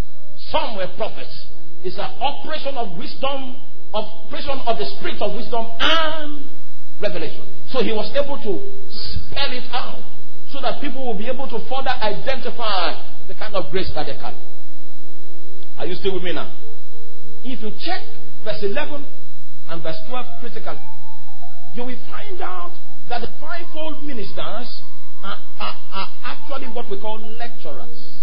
some 0.51 0.77
were 0.77 0.89
prophets. 0.97 1.44
It's 1.85 2.01
an 2.01 2.17
operation 2.17 2.81
of 2.81 2.97
wisdom, 2.97 3.61
operation 3.93 4.57
of 4.65 4.79
the 4.81 4.89
spirit 4.97 5.21
of 5.21 5.37
wisdom 5.37 5.69
and 5.79 6.49
revelation. 7.01 7.45
So 7.69 7.85
he 7.85 7.93
was 7.93 8.09
able 8.17 8.41
to 8.41 8.53
spell 8.89 9.53
it 9.53 9.69
out 9.69 10.01
so 10.49 10.63
that 10.63 10.81
people 10.81 11.05
will 11.05 11.19
be 11.19 11.29
able 11.29 11.45
to 11.45 11.61
further 11.69 11.93
identify 12.01 12.97
the 13.29 13.35
kind 13.35 13.55
of 13.55 13.71
grace 13.71 13.93
that 13.95 14.07
they 14.07 14.17
carry. 14.17 14.37
Are 15.77 15.85
you 15.85 15.95
still 15.95 16.15
with 16.15 16.23
me 16.23 16.33
now? 16.33 16.49
If 17.45 17.61
you 17.61 17.71
check 17.85 18.01
verse 18.45 18.63
11 18.63 19.05
and 19.69 19.83
verse 19.83 20.01
12 20.09 20.27
critically, 20.41 20.81
you 21.75 21.85
will 21.85 22.01
find 22.09 22.41
out 22.41 22.73
that 23.11 23.21
the 23.21 23.29
fivefold 23.39 24.05
ministers 24.05 24.81
are, 25.23 25.39
are, 25.61 25.77
are 25.93 26.09
actually 26.25 26.73
what 26.73 26.89
we 26.89 26.99
call 26.99 27.21
lecturers. 27.37 28.14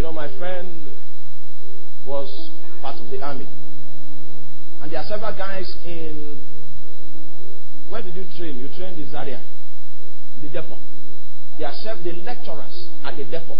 You 0.00 0.06
know, 0.06 0.12
my 0.14 0.34
friend 0.38 0.88
was 2.06 2.50
part 2.80 2.96
of 3.02 3.10
the 3.10 3.20
army. 3.20 3.46
And 4.80 4.90
there 4.90 4.98
are 4.98 5.04
several 5.04 5.36
guys 5.36 5.70
in. 5.84 6.40
Where 7.90 8.00
did 8.00 8.16
you 8.16 8.24
train? 8.38 8.56
You 8.56 8.68
trained 8.78 8.98
in 8.98 9.10
Zaria, 9.10 9.42
the 10.40 10.48
depot. 10.48 10.78
They 11.58 11.64
are 11.64 11.74
served 11.84 12.04
the 12.04 12.12
lecturers 12.12 12.88
at 13.04 13.18
the 13.18 13.24
depot. 13.24 13.58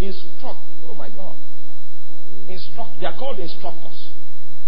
Instruct. 0.00 0.56
Oh 0.88 0.94
my 0.94 1.10
God. 1.10 1.36
Instruct. 2.48 2.98
They 2.98 3.06
are 3.06 3.18
called 3.18 3.38
instructors. 3.38 4.08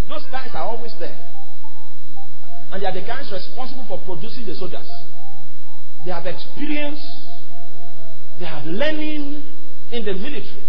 Those 0.07 0.27
guys 0.31 0.51
are 0.53 0.69
always 0.69 0.93
there. 1.01 1.17
And 2.73 2.83
they 2.83 2.87
are 2.87 2.93
the 2.93 3.07
guys 3.09 3.33
responsible 3.33 3.87
for 3.89 4.05
producing 4.05 4.45
the 4.45 4.55
soldiers. 4.55 4.87
They 6.05 6.11
have 6.11 6.27
experience. 6.27 7.01
They 8.39 8.45
have 8.45 8.67
learning 8.67 9.55
in 9.93 10.05
the 10.05 10.15
military. 10.15 10.65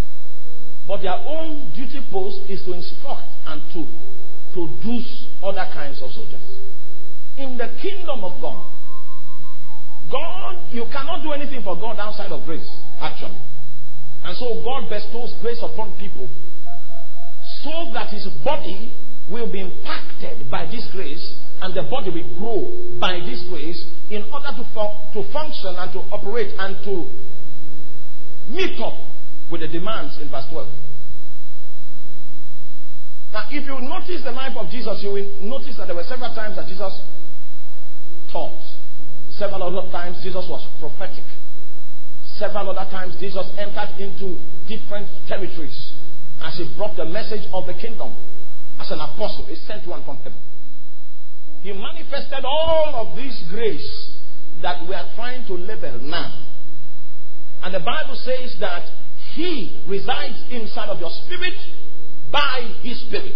But 0.88 1.02
their 1.02 1.14
own 1.14 1.72
duty 1.76 2.06
post 2.12 2.50
is 2.50 2.64
to 2.64 2.74
instruct 2.74 3.30
and 3.46 3.62
to 3.74 3.88
produce 4.54 5.28
other 5.44 5.68
kinds 5.74 6.02
of 6.02 6.12
soldiers. 6.12 6.42
In 7.38 7.58
the 7.58 7.70
kingdom 7.82 8.24
of 8.24 8.42
God, 8.42 8.66
God, 10.12 10.74
you 10.74 10.86
cannot 10.92 11.22
do 11.22 11.32
anything 11.32 11.62
for 11.64 11.76
God 11.76 12.00
outside 12.00 12.32
of 12.32 12.44
grace, 12.46 12.68
actually. 13.00 13.40
And 14.24 14.36
so 14.38 14.62
God 14.64 14.90
bestows 14.90 15.34
grace 15.42 15.60
upon 15.62 15.94
people 16.00 16.28
so 17.64 17.92
that 17.94 18.10
his 18.10 18.26
body 18.44 18.94
will 19.30 19.52
be 19.52 19.62
impacted 19.62 20.50
by 20.50 20.66
this 20.66 20.86
grace 20.92 21.36
and 21.62 21.74
the 21.76 21.84
body 21.84 22.10
will 22.10 22.40
grow 22.40 23.00
by 23.00 23.20
this 23.20 23.44
grace 23.50 23.84
in 24.10 24.24
order 24.34 24.50
to, 24.58 24.64
to 25.14 25.32
function 25.32 25.76
and 25.78 25.92
to 25.94 26.00
operate 26.12 26.54
and 26.58 26.84
to 26.84 27.06
meet 28.50 28.80
up 28.82 28.94
with 29.52 29.62
the 29.62 29.68
demands 29.68 30.18
in 30.22 30.30
verse 30.30 30.46
12. 30.50 30.68
Now, 33.32 33.46
if 33.52 33.66
you 33.66 33.80
notice 33.82 34.24
the 34.24 34.32
life 34.32 34.58
of 34.58 34.70
Jesus, 34.70 35.04
you 35.04 35.12
will 35.12 35.30
notice 35.42 35.78
that 35.78 35.86
there 35.88 35.96
were 35.96 36.04
several 36.04 36.34
times 36.34 36.56
that 36.58 36.68
Jesus 36.68 37.02
taught. 38.32 38.62
Several 39.38 39.64
other 39.64 39.92
times 39.92 40.18
Jesus 40.24 40.46
was 40.50 40.66
prophetic. 40.80 41.24
Several 42.38 42.70
other 42.72 42.90
times 42.90 43.16
Jesus 43.20 43.46
entered 43.58 44.00
into 44.00 44.40
different 44.68 45.08
territories 45.28 45.94
as 46.42 46.58
he 46.58 46.74
brought 46.76 46.96
the 46.96 47.06
message 47.06 47.46
of 47.54 47.68
the 47.68 47.74
kingdom 47.74 48.16
as 48.80 48.90
an 48.92 49.00
apostle, 49.00 49.46
a 49.48 49.56
sent 49.68 49.86
one 49.88 50.04
from 50.06 50.18
heaven. 50.18 50.40
He 51.62 51.74
manifested 51.74 52.46
all 52.46 52.96
of 52.96 53.16
this 53.16 53.44
grace 53.50 54.14
that 54.62 54.88
we 54.88 54.96
are 54.96 55.08
trying 55.16 55.46
to 55.48 55.54
label 55.54 56.00
now. 56.02 56.49
And 57.64 57.74
the 57.74 57.80
Bible 57.80 58.16
says 58.16 58.56
that 58.60 58.84
He 59.36 59.84
resides 59.88 60.38
inside 60.50 60.90
of 60.90 61.00
your 61.00 61.12
spirit 61.26 61.54
by 62.32 62.62
His 62.82 63.00
Spirit. 63.02 63.36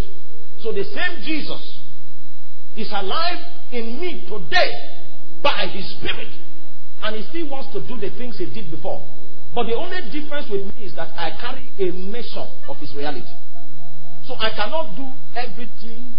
So 0.62 0.72
the 0.72 0.84
same 0.84 1.22
Jesus 1.24 1.78
is 2.78 2.90
alive 2.92 3.40
in 3.72 4.00
me 4.00 4.26
today 4.28 4.72
by 5.42 5.68
His 5.68 5.90
Spirit. 5.98 6.30
And 7.04 7.16
He 7.18 7.24
still 7.30 7.50
wants 7.50 7.74
to 7.74 7.82
do 7.86 8.00
the 8.00 8.16
things 8.18 8.38
He 8.38 8.46
did 8.46 8.72
before. 8.72 9.06
But 9.54 9.68
the 9.68 9.76
only 9.76 10.02
difference 10.10 10.50
with 10.50 10.66
me 10.74 10.86
is 10.86 10.96
that 10.96 11.10
I 11.18 11.32
carry 11.40 11.70
a 11.78 11.92
measure 11.94 12.48
of 12.68 12.78
His 12.78 12.96
reality. 12.96 13.28
So 14.26 14.36
I 14.40 14.50
cannot 14.56 14.96
do 14.96 15.12
everything 15.36 16.16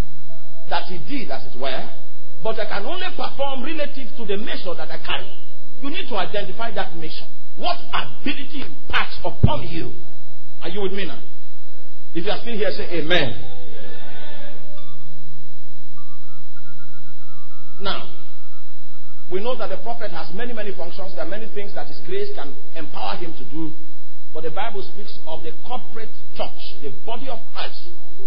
that 0.69 0.85
He 0.85 0.99
did, 0.99 1.31
as 1.31 1.43
it 1.53 1.59
were, 1.59 1.89
but 2.43 2.61
I 2.61 2.67
can 2.67 2.85
only 2.85 3.07
perform 3.17 3.65
relative 3.65 4.15
to 4.19 4.27
the 4.27 4.37
measure 4.37 4.75
that 4.77 4.91
I 4.91 4.99
carry. 4.99 5.27
You 5.83 5.91
need 5.91 6.09
to 6.09 6.17
identify 6.17 6.71
that 6.75 6.95
measure. 6.97 7.27
What 7.57 7.77
ability 7.93 8.63
imparts 8.63 9.19
upon 9.25 9.69
you? 9.69 9.93
Are 10.63 10.69
you 10.69 10.81
with 10.83 10.93
me 10.93 11.07
now? 11.07 11.23
If 12.15 12.25
you 12.25 12.31
are 12.31 12.39
still 12.41 12.55
here, 12.57 12.71
say 12.71 12.89
amen. 13.01 13.51
Now, 17.81 18.11
we 19.31 19.43
know 19.43 19.57
that 19.59 19.69
the 19.69 19.79
prophet 19.79 20.11
has 20.11 20.33
many, 20.35 20.53
many 20.53 20.75
functions. 20.77 21.15
There 21.15 21.25
are 21.25 21.29
many 21.29 21.49
things 21.55 21.75
that 21.75 21.89
his 21.89 22.01
grace 22.07 22.31
can 22.35 22.55
empower 22.77 23.17
him 23.17 23.35
to 23.35 23.45
do. 23.51 23.73
But 24.33 24.45
the 24.45 24.51
Bible 24.51 24.83
speaks 24.95 25.17
of 25.27 25.43
the 25.43 25.53
corporate 25.67 26.11
church, 26.37 26.83
the 26.83 26.93
body 27.07 27.29
of 27.29 27.39
Christ. 27.53 27.79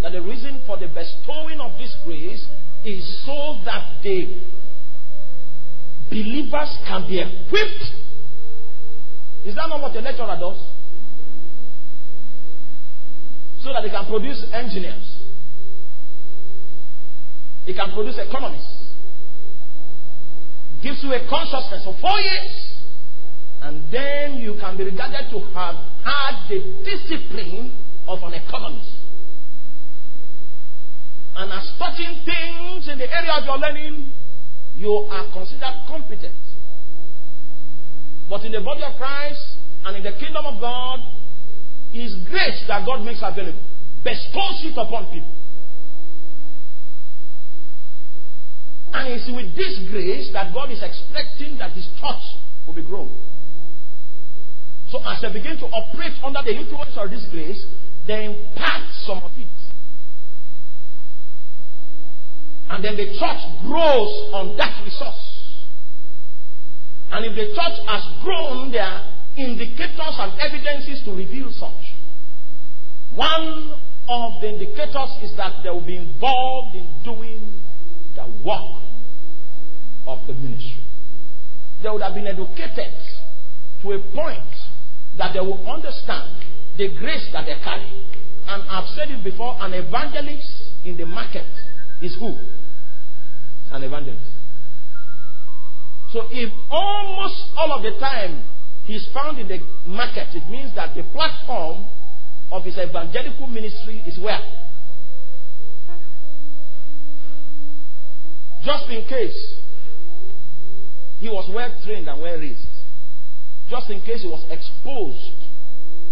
That 0.03 0.11
the 0.11 0.21
reason 0.21 0.61
for 0.65 0.77
the 0.77 0.87
bestowing 0.87 1.59
of 1.59 1.77
this 1.77 1.95
grace 2.05 2.45
is 2.85 3.25
so 3.25 3.59
that 3.65 4.03
the 4.03 4.39
believers 6.09 6.77
can 6.87 7.07
be 7.07 7.19
equipped. 7.19 8.06
Is 9.47 9.55
that 9.55 9.69
not 9.69 9.81
what 9.81 9.95
a 9.95 10.01
lecturer 10.01 10.37
does? 10.39 10.59
So 13.63 13.73
that 13.73 13.81
they 13.81 13.89
can 13.89 14.05
produce 14.05 14.45
engineers. 14.53 15.23
He 17.65 17.73
can 17.73 17.91
produce 17.93 18.17
economists 18.17 18.87
gives 20.81 21.03
you 21.03 21.13
a 21.13 21.27
consciousness 21.27 21.83
for 21.83 21.95
four 21.99 22.19
years. 22.19 22.73
And 23.61 23.91
then 23.91 24.37
you 24.37 24.55
can 24.59 24.77
be 24.77 24.83
regarded 24.83 25.29
to 25.31 25.39
have 25.53 25.75
had 26.03 26.47
the 26.47 26.59
discipline 26.85 27.75
of 28.07 28.19
an 28.23 28.33
economist. 28.33 28.89
And 31.35 31.51
as 31.51 31.71
touching 31.77 32.21
things 32.25 32.87
in 32.87 32.97
the 32.97 33.11
area 33.11 33.33
of 33.33 33.45
your 33.45 33.57
learning, 33.57 34.13
you 34.75 34.91
are 35.11 35.31
considered 35.33 35.83
competent. 35.87 36.46
But 38.29 38.43
in 38.43 38.51
the 38.51 38.61
body 38.61 38.83
of 38.83 38.95
Christ 38.97 39.57
and 39.85 39.97
in 39.97 40.03
the 40.03 40.11
kingdom 40.19 40.45
of 40.45 40.59
God, 40.59 40.99
is 41.93 42.15
grace 42.29 42.63
that 42.67 42.85
God 42.85 43.03
makes 43.03 43.19
available, 43.21 43.59
bestows 44.03 44.61
it 44.63 44.77
upon 44.77 45.05
people. 45.05 45.33
And 48.93 49.13
it's 49.13 49.27
with 49.27 49.55
this 49.55 49.79
grace 49.91 50.29
that 50.33 50.53
God 50.53 50.71
is 50.71 50.81
expecting 50.81 51.57
that 51.57 51.71
His 51.71 51.87
church 51.99 52.23
will 52.65 52.73
be 52.73 52.83
grown. 52.83 53.11
So 54.89 55.03
as 55.03 55.21
they 55.21 55.31
begin 55.31 55.57
to 55.57 55.65
operate 55.65 56.13
under 56.23 56.39
the 56.43 56.55
influence 56.55 56.95
of 56.95 57.09
this 57.09 57.25
grace, 57.29 57.65
they 58.07 58.25
impart 58.25 58.83
some 59.05 59.19
of 59.23 59.31
it. 59.37 59.47
And 62.69 62.83
then 62.83 62.95
the 62.95 63.05
church 63.19 63.41
grows 63.63 64.33
on 64.33 64.57
that 64.57 64.83
resource. 64.83 65.26
And 67.11 67.25
if 67.25 67.35
the 67.35 67.47
church 67.55 67.77
has 67.87 68.03
grown, 68.23 68.71
there 68.71 68.83
are 68.83 69.03
indicators 69.37 70.15
and 70.19 70.39
evidences 70.39 71.01
to 71.05 71.11
reveal 71.11 71.51
such. 71.51 71.95
One 73.15 73.73
of 74.09 74.41
the 74.41 74.49
indicators 74.49 75.11
is 75.23 75.35
that 75.37 75.63
they 75.63 75.69
will 75.69 75.85
be 75.85 75.97
involved 75.97 76.75
in 76.75 76.87
doing 77.03 77.61
the 78.15 78.25
work 78.43 78.83
of 80.05 80.19
the 80.27 80.33
ministry. 80.33 80.83
They 81.83 81.89
would 81.89 82.01
have 82.01 82.13
been 82.13 82.27
educated 82.27 82.93
to 83.81 83.91
a 83.91 83.99
point 84.13 84.53
that 85.17 85.33
they 85.33 85.39
will 85.39 85.65
understand 85.67 86.43
the 86.77 86.89
grace 86.97 87.27
that 87.33 87.45
they 87.45 87.55
carry. 87.63 88.05
And 88.47 88.63
I've 88.69 88.87
said 88.95 89.11
it 89.11 89.23
before 89.23 89.55
an 89.59 89.73
evangelist 89.73 90.47
in 90.85 90.97
the 90.97 91.05
market 91.05 91.45
is 92.01 92.15
who? 92.15 92.37
An 93.71 93.83
evangelist. 93.83 94.36
So 96.11 96.23
if 96.31 96.53
almost 96.69 97.51
all 97.57 97.73
of 97.73 97.83
the 97.83 97.99
time 97.99 98.43
he's 98.85 99.05
found 99.13 99.39
in 99.39 99.47
the 99.47 99.59
market, 99.85 100.29
it 100.33 100.49
means 100.49 100.73
that 100.75 100.95
the 100.95 101.03
platform 101.03 101.85
of 102.51 102.63
his 102.63 102.77
evangelical 102.77 103.47
ministry 103.47 104.01
is 104.05 104.17
where? 104.17 104.39
Just 108.63 108.89
in 108.89 109.05
case 109.07 109.55
he 111.19 111.27
was 111.27 111.49
well 111.53 111.73
trained 111.83 112.07
and 112.07 112.21
well 112.21 112.37
raised, 112.37 112.67
just 113.69 113.89
in 113.89 114.01
case 114.01 114.21
he 114.21 114.29
was 114.29 114.45
exposed 114.49 115.51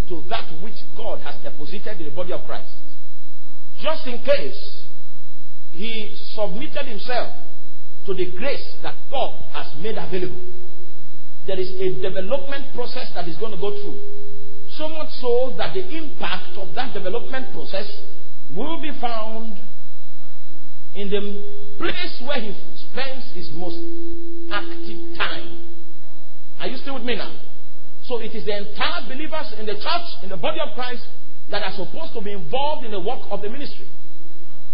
to 0.10 0.24
that 0.30 0.62
which 0.62 0.76
God 0.98 1.22
has 1.22 1.42
deposited 1.42 2.00
in 2.00 2.06
the 2.06 2.16
body 2.16 2.34
of 2.34 2.46
Christ, 2.46 2.76
just 3.82 4.06
in 4.08 4.22
case 4.24 4.84
he 5.72 6.16
submitted 6.36 6.86
himself 6.86 7.34
to 8.06 8.14
the 8.14 8.32
grace 8.38 8.76
that 8.84 8.96
God 9.10 9.34
has 9.54 9.74
made 9.82 9.98
available. 9.98 10.40
There 11.48 11.60
is 11.60 11.70
a 11.70 12.02
development 12.02 12.74
process 12.74 13.12
that 13.14 13.28
is 13.28 13.38
going 13.38 13.52
to 13.52 13.58
go 13.58 13.72
through. 13.72 14.00
So 14.78 14.90
much 14.90 15.10
so 15.22 15.54
that 15.58 15.74
the 15.74 15.86
impact 15.96 16.58
of 16.58 16.74
that 16.76 16.94
development 16.94 17.54
process 17.54 17.86
will 18.56 18.82
be 18.82 18.92
found 19.00 19.58
in 20.96 21.10
the 21.10 21.22
place 21.78 22.22
where 22.26 22.42
he 22.42 22.54
spends 22.90 23.26
his 23.34 23.50
most 23.54 23.78
active 24.52 25.18
time. 25.18 25.76
Are 26.60 26.68
you 26.68 26.78
still 26.78 26.96
with 26.96 27.04
me 27.04 27.16
now? 27.16 27.36
So 28.04 28.20
it 28.20 28.34
is 28.34 28.46
the 28.46 28.58
entire 28.58 29.08
believers 29.08 29.54
in 29.60 29.66
the 29.66 29.74
church, 29.74 30.24
in 30.24 30.30
the 30.30 30.38
body 30.38 30.60
of 30.60 30.74
Christ, 30.74 31.04
that 31.50 31.64
are 31.64 31.74
supposed 31.74 32.14
to 32.14 32.22
be 32.22 32.32
involved 32.32 32.86
in 32.86 32.92
the 32.92 33.00
work 33.00 33.22
of 33.30 33.42
the 33.42 33.50
ministry. 33.50 33.88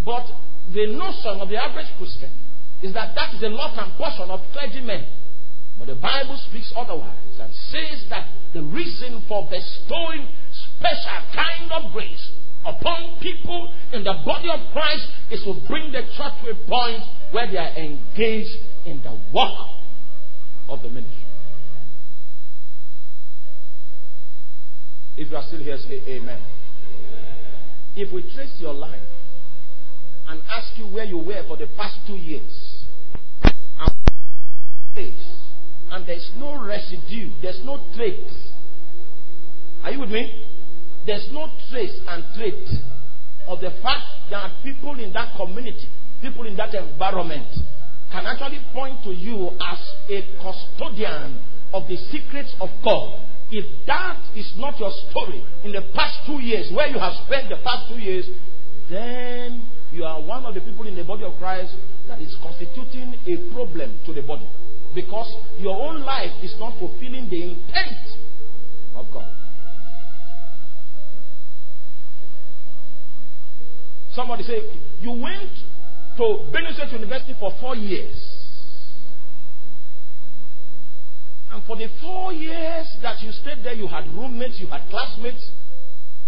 But 0.06 0.26
the 0.74 0.88
notion 0.88 1.42
of 1.42 1.50
the 1.50 1.58
average 1.58 1.88
Christian 1.98 2.32
is 2.84 2.94
that 2.94 3.16
that 3.16 3.34
is 3.34 3.42
the 3.42 3.50
lot 3.50 3.78
and 3.78 3.94
portion 3.94 4.30
of 4.30 4.42
clergymen. 4.54 5.06
But 5.78 5.88
the 5.88 5.96
Bible 5.96 6.38
speaks 6.50 6.72
otherwise 6.76 7.40
and 7.40 7.54
says 7.54 8.06
that 8.10 8.28
the 8.54 8.64
reason 8.64 9.24
for 9.28 9.48
bestowing 9.50 10.28
special 10.78 11.22
kind 11.34 11.72
of 11.72 11.92
grace 11.92 12.32
upon 12.66 13.18
people 13.20 13.74
in 13.94 14.04
the 14.04 14.14
body 14.26 14.50
of 14.50 14.60
Christ 14.74 15.08
is 15.32 15.44
to 15.44 15.56
bring 15.68 15.92
the 15.92 16.02
church 16.18 16.34
to 16.44 16.52
a 16.52 16.56
point 16.68 17.02
where 17.32 17.50
they 17.50 17.58
are 17.58 17.74
engaged 17.76 18.56
in 18.86 19.02
the 19.02 19.18
work 19.34 19.70
of 20.70 20.82
the 20.84 20.90
ministry. 20.90 21.26
If 25.18 25.30
you 25.30 25.38
are 25.38 25.44
still 25.44 25.60
here, 25.60 25.78
say 25.78 26.02
amen. 26.08 26.22
amen. 26.24 26.42
If 27.96 28.14
we 28.14 28.22
trace 28.34 28.56
your 28.60 28.74
life 28.74 29.02
and 30.28 30.42
ask 30.50 30.78
you 30.78 30.86
where 30.86 31.04
you 31.04 31.18
were 31.18 31.44
for 31.48 31.58
the 31.58 31.68
past 31.76 31.98
two 32.08 32.16
years, 32.16 32.71
and 34.96 36.06
there's 36.06 36.32
no 36.38 36.64
residue, 36.64 37.32
there's 37.42 37.62
no 37.64 37.80
trace. 37.96 38.34
Are 39.84 39.92
you 39.92 40.00
with 40.00 40.12
me? 40.12 40.48
there's 41.06 41.28
no 41.32 41.50
trace 41.70 41.98
and 42.08 42.24
trait 42.36 42.68
of 43.48 43.60
the 43.60 43.72
fact 43.82 44.06
that 44.30 44.52
people 44.64 45.00
in 45.00 45.12
that 45.14 45.36
community, 45.36 45.88
people 46.22 46.46
in 46.46 46.56
that 46.58 46.74
environment, 46.74 47.48
can 48.12 48.26
actually 48.26 48.60
point 48.74 49.04
to 49.04 49.12
you 49.12 49.50
as 49.60 49.80
a 50.10 50.22
custodian 50.42 51.42
of 51.74 51.88
the 51.88 51.98
secrets 52.12 52.54
of 52.60 52.70
God. 52.84 53.28
If 53.50 53.66
that 53.88 54.22
is 54.36 54.52
not 54.58 54.80
your 54.80 54.92
story 55.10 55.44
in 55.64 55.72
the 55.72 55.82
past 55.94 56.20
two 56.26 56.40
years, 56.40 56.72
where 56.72 56.88
you 56.88 57.00
have 57.00 57.14
spent 57.26 57.50
the 57.50 57.58
past 57.64 57.90
two 57.90 58.00
years, 58.00 58.26
then 58.90 59.68
you 59.92 60.04
are 60.04 60.22
one 60.22 60.46
of 60.46 60.54
the 60.54 60.62
people 60.62 60.88
in 60.88 60.96
the 60.96 61.04
body 61.04 61.24
of 61.24 61.38
Christ 61.38 61.74
that 62.08 62.22
is 62.22 62.36
constituting 62.42 63.16
a 63.26 63.54
problem 63.54 64.00
to 64.06 64.14
the 64.14 64.22
body. 64.22 64.48
Because 64.94 65.34
your 65.58 65.76
own 65.76 66.02
life 66.02 66.32
is 66.44 66.54
not 66.60 66.78
fulfilling 66.78 67.30
the 67.30 67.44
intent 67.44 67.98
of 68.96 69.06
God. 69.14 69.30
Somebody 74.14 74.44
say, 74.44 74.62
you 75.00 75.12
went 75.12 75.52
to 76.18 76.24
Benue 76.52 76.74
State 76.74 76.92
University 76.92 77.36
for 77.40 77.54
four 77.62 77.76
years. 77.76 78.16
And 81.52 81.64
for 81.66 81.78
the 81.78 81.88
four 82.02 82.34
years 82.34 82.88
that 83.02 83.22
you 83.22 83.32
stayed 83.32 83.64
there, 83.64 83.74
you 83.74 83.88
had 83.88 84.08
roommates, 84.14 84.60
you 84.60 84.68
had 84.68 84.90
classmates, 84.90 85.52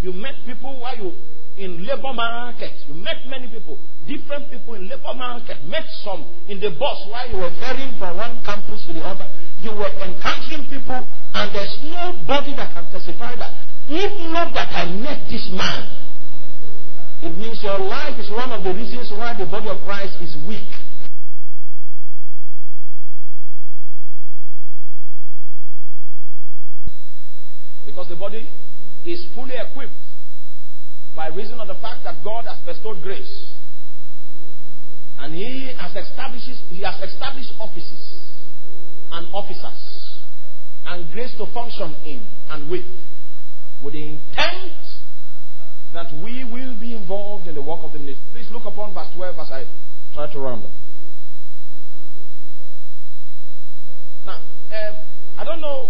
you 0.01 0.13
met 0.13 0.35
people 0.45 0.79
while 0.79 0.97
you 0.97 1.13
in 1.57 1.85
labor 1.85 2.13
market. 2.13 2.71
You 2.87 2.95
met 2.95 3.25
many 3.27 3.47
people, 3.47 3.77
different 4.07 4.49
people 4.49 4.73
in 4.73 4.89
labor 4.89 5.13
market. 5.13 5.63
Met 5.65 5.85
some 6.03 6.25
in 6.47 6.59
the 6.59 6.71
bus 6.71 7.05
while 7.09 7.29
you 7.29 7.37
were 7.37 7.53
ferrying 7.61 7.97
from 7.99 8.17
one 8.17 8.43
campus 8.43 8.85
to 8.87 8.93
the 8.93 9.01
other. 9.01 9.29
You 9.61 9.71
were 9.71 9.91
encountering 10.01 10.65
people, 10.69 11.05
and 11.33 11.55
there's 11.55 11.77
nobody 11.83 12.55
that 12.55 12.73
can 12.73 12.89
testify 12.91 13.35
that. 13.37 13.53
If 13.87 14.11
not 14.31 14.53
that 14.53 14.71
I 14.73 14.89
met 14.91 15.29
this 15.29 15.47
man, 15.51 16.03
it 17.21 17.37
means 17.37 17.63
your 17.63 17.79
life 17.79 18.19
is 18.19 18.29
one 18.31 18.51
of 18.51 18.63
the 18.63 18.73
reasons 18.73 19.11
why 19.11 19.37
the 19.37 19.45
body 19.45 19.69
of 19.69 19.79
Christ 19.85 20.17
is 20.21 20.35
weak. 20.47 20.67
Because 27.85 28.07
the 28.09 28.15
body 28.15 28.49
is 29.05 29.25
fully 29.35 29.55
equipped 29.55 29.93
by 31.15 31.27
reason 31.27 31.59
of 31.59 31.67
the 31.67 31.75
fact 31.75 32.03
that 32.03 32.23
God 32.23 32.45
has 32.45 32.57
bestowed 32.65 33.01
grace. 33.01 33.53
And 35.19 35.33
he 35.33 35.71
has 35.77 35.95
established 35.95 36.49
he 36.69 36.81
has 36.81 36.99
established 37.01 37.51
offices 37.59 38.13
and 39.11 39.27
officers 39.33 40.21
and 40.85 41.11
grace 41.11 41.33
to 41.37 41.45
function 41.53 41.95
in 42.05 42.27
and 42.49 42.69
with 42.69 42.85
with 43.83 43.93
the 43.93 44.03
intent 44.03 44.73
that 45.93 46.11
we 46.23 46.43
will 46.43 46.75
be 46.79 46.95
involved 46.95 47.47
in 47.47 47.53
the 47.55 47.61
work 47.61 47.79
of 47.83 47.93
the 47.93 47.99
ministry. 47.99 48.25
Please 48.33 48.47
look 48.51 48.65
upon 48.65 48.93
verse 48.93 49.07
12 49.13 49.37
as 49.39 49.51
I 49.51 49.65
try 50.13 50.31
to 50.33 50.39
round 50.39 50.65
up. 50.65 50.71
Now, 54.25 54.37
um, 54.37 54.95
I 55.37 55.43
don't 55.43 55.61
know 55.61 55.89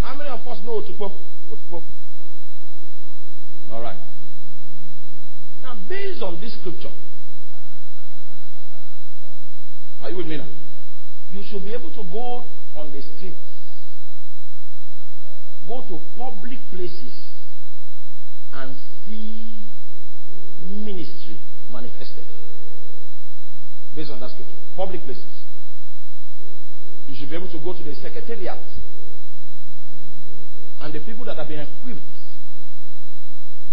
how 0.00 0.14
many 0.16 0.30
of 0.30 0.40
us 0.46 0.58
know 0.64 0.82
Otukpo? 0.82 1.20
Otukpo. 1.50 1.82
Scripture, 6.60 6.92
are 10.02 10.10
you 10.10 10.16
with 10.16 10.26
me 10.26 10.36
now? 10.36 10.48
You 11.32 11.42
should 11.50 11.64
be 11.64 11.72
able 11.74 11.90
to 11.90 12.04
go 12.10 12.44
on 12.76 12.92
the 12.92 13.02
streets, 13.02 13.36
go 15.66 15.84
to 15.88 16.00
public 16.16 16.58
places, 16.70 17.14
and 18.52 18.76
see 19.04 19.62
ministry 20.62 21.38
manifested. 21.70 22.26
Based 23.94 24.10
on 24.10 24.20
that 24.20 24.30
scripture, 24.30 24.54
public 24.76 25.04
places. 25.04 25.24
You 27.06 27.16
should 27.18 27.30
be 27.30 27.36
able 27.36 27.50
to 27.50 27.58
go 27.58 27.72
to 27.72 27.82
the 27.82 27.94
secretariat 27.94 28.58
and 30.80 30.94
the 30.94 31.00
people 31.00 31.24
that 31.24 31.36
have 31.36 31.48
been 31.48 31.60
equipped 31.60 32.02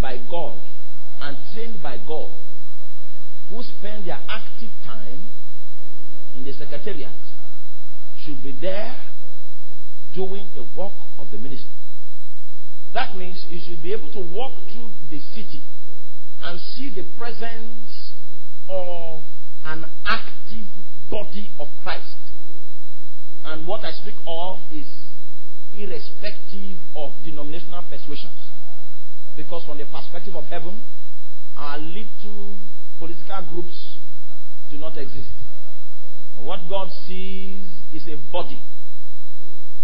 by 0.01 0.17
God 0.29 0.59
and 1.21 1.37
trained 1.53 1.81
by 1.81 1.97
God, 2.07 2.31
who 3.49 3.61
spend 3.63 4.05
their 4.05 4.19
active 4.27 4.69
time 4.83 5.29
in 6.35 6.43
the 6.43 6.53
secretariat, 6.53 7.11
should 8.17 8.41
be 8.43 8.51
there 8.51 8.95
doing 10.13 10.49
the 10.55 10.63
work 10.75 10.93
of 11.19 11.29
the 11.31 11.37
ministry. 11.37 11.69
That 12.93 13.15
means 13.17 13.45
you 13.49 13.59
should 13.59 13.83
be 13.83 13.93
able 13.93 14.11
to 14.13 14.19
walk 14.19 14.53
through 14.71 14.89
the 15.09 15.19
city 15.19 15.61
and 16.41 16.59
see 16.59 16.93
the 16.93 17.03
presence 17.17 18.13
of 18.69 19.21
an 19.65 19.85
active 20.05 20.67
body 21.09 21.51
of 21.59 21.67
Christ. 21.83 22.17
And 23.43 23.67
what 23.67 23.83
I 23.83 23.91
speak 23.91 24.15
of 24.25 24.59
is 24.71 24.87
irrespective 25.77 26.79
of 26.95 27.13
denominational 27.23 27.83
persuasions. 27.83 28.39
Because 29.35 29.63
from 29.65 29.77
the 29.77 29.85
perspective 29.85 30.35
of 30.35 30.45
heaven, 30.45 30.81
our 31.57 31.77
little 31.77 32.57
political 32.99 33.41
groups 33.49 33.97
do 34.69 34.77
not 34.77 34.97
exist. 34.97 35.29
What 36.37 36.59
God 36.69 36.89
sees 37.07 37.65
is 37.93 38.07
a 38.07 38.17
body. 38.31 38.59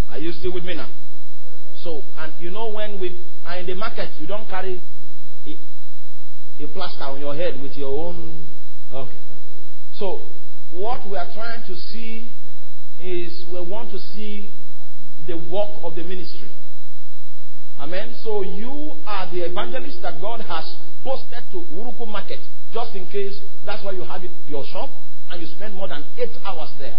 Are 0.10 0.17
you 0.17 0.32
still 0.34 0.54
with 0.54 0.63
me 0.63 0.76
now? 0.76 0.89
So, 1.84 2.02
and 2.17 2.34
you 2.39 2.52
know 2.52 2.69
when 2.69 3.00
we 3.00 3.24
are 3.45 3.58
in 3.58 3.65
the 3.65 3.76
market, 3.76 4.10
you 4.19 4.28
don't 4.28 4.47
carry 4.50 4.82
a, 5.47 6.63
a 6.63 6.67
plaster 6.67 7.04
on 7.06 7.19
your 7.19 7.36
head 7.36 7.60
with 7.62 7.76
your 7.78 8.06
own. 8.06 8.47
Okay. 8.93 9.12
So, 9.93 10.21
what 10.71 11.08
we 11.10 11.17
are 11.17 11.28
trying 11.34 11.63
to 11.67 11.76
see 11.76 12.30
is 13.02 13.45
we 13.52 13.62
want 13.62 13.91
to 13.91 14.00
see 14.13 14.52
the 15.28 15.38
work 15.38 15.69
of 15.84 15.95
the 15.95 16.04
ministry. 16.04 16.50
Amen. 17.80 18.15
So 18.24 18.43
you 18.43 18.93
are 19.08 19.30
the 19.32 19.41
evangelist 19.41 20.02
that 20.04 20.21
God 20.21 20.41
has 20.41 20.76
posted 21.04 21.43
to 21.52 21.58
Wurukum 21.74 22.10
Market, 22.10 22.39
just 22.74 22.96
in 22.96 23.08
case 23.08 23.40
that's 23.66 23.84
why 23.84 23.92
you 23.92 24.04
have 24.04 24.24
it, 24.24 24.32
your 24.48 24.66
shop, 24.72 24.90
and 25.30 25.42
you 25.42 25.48
spend 25.48 25.76
more 25.76 25.88
than 25.88 26.04
eight 26.18 26.32
hours 26.46 26.70
there. 26.80 26.98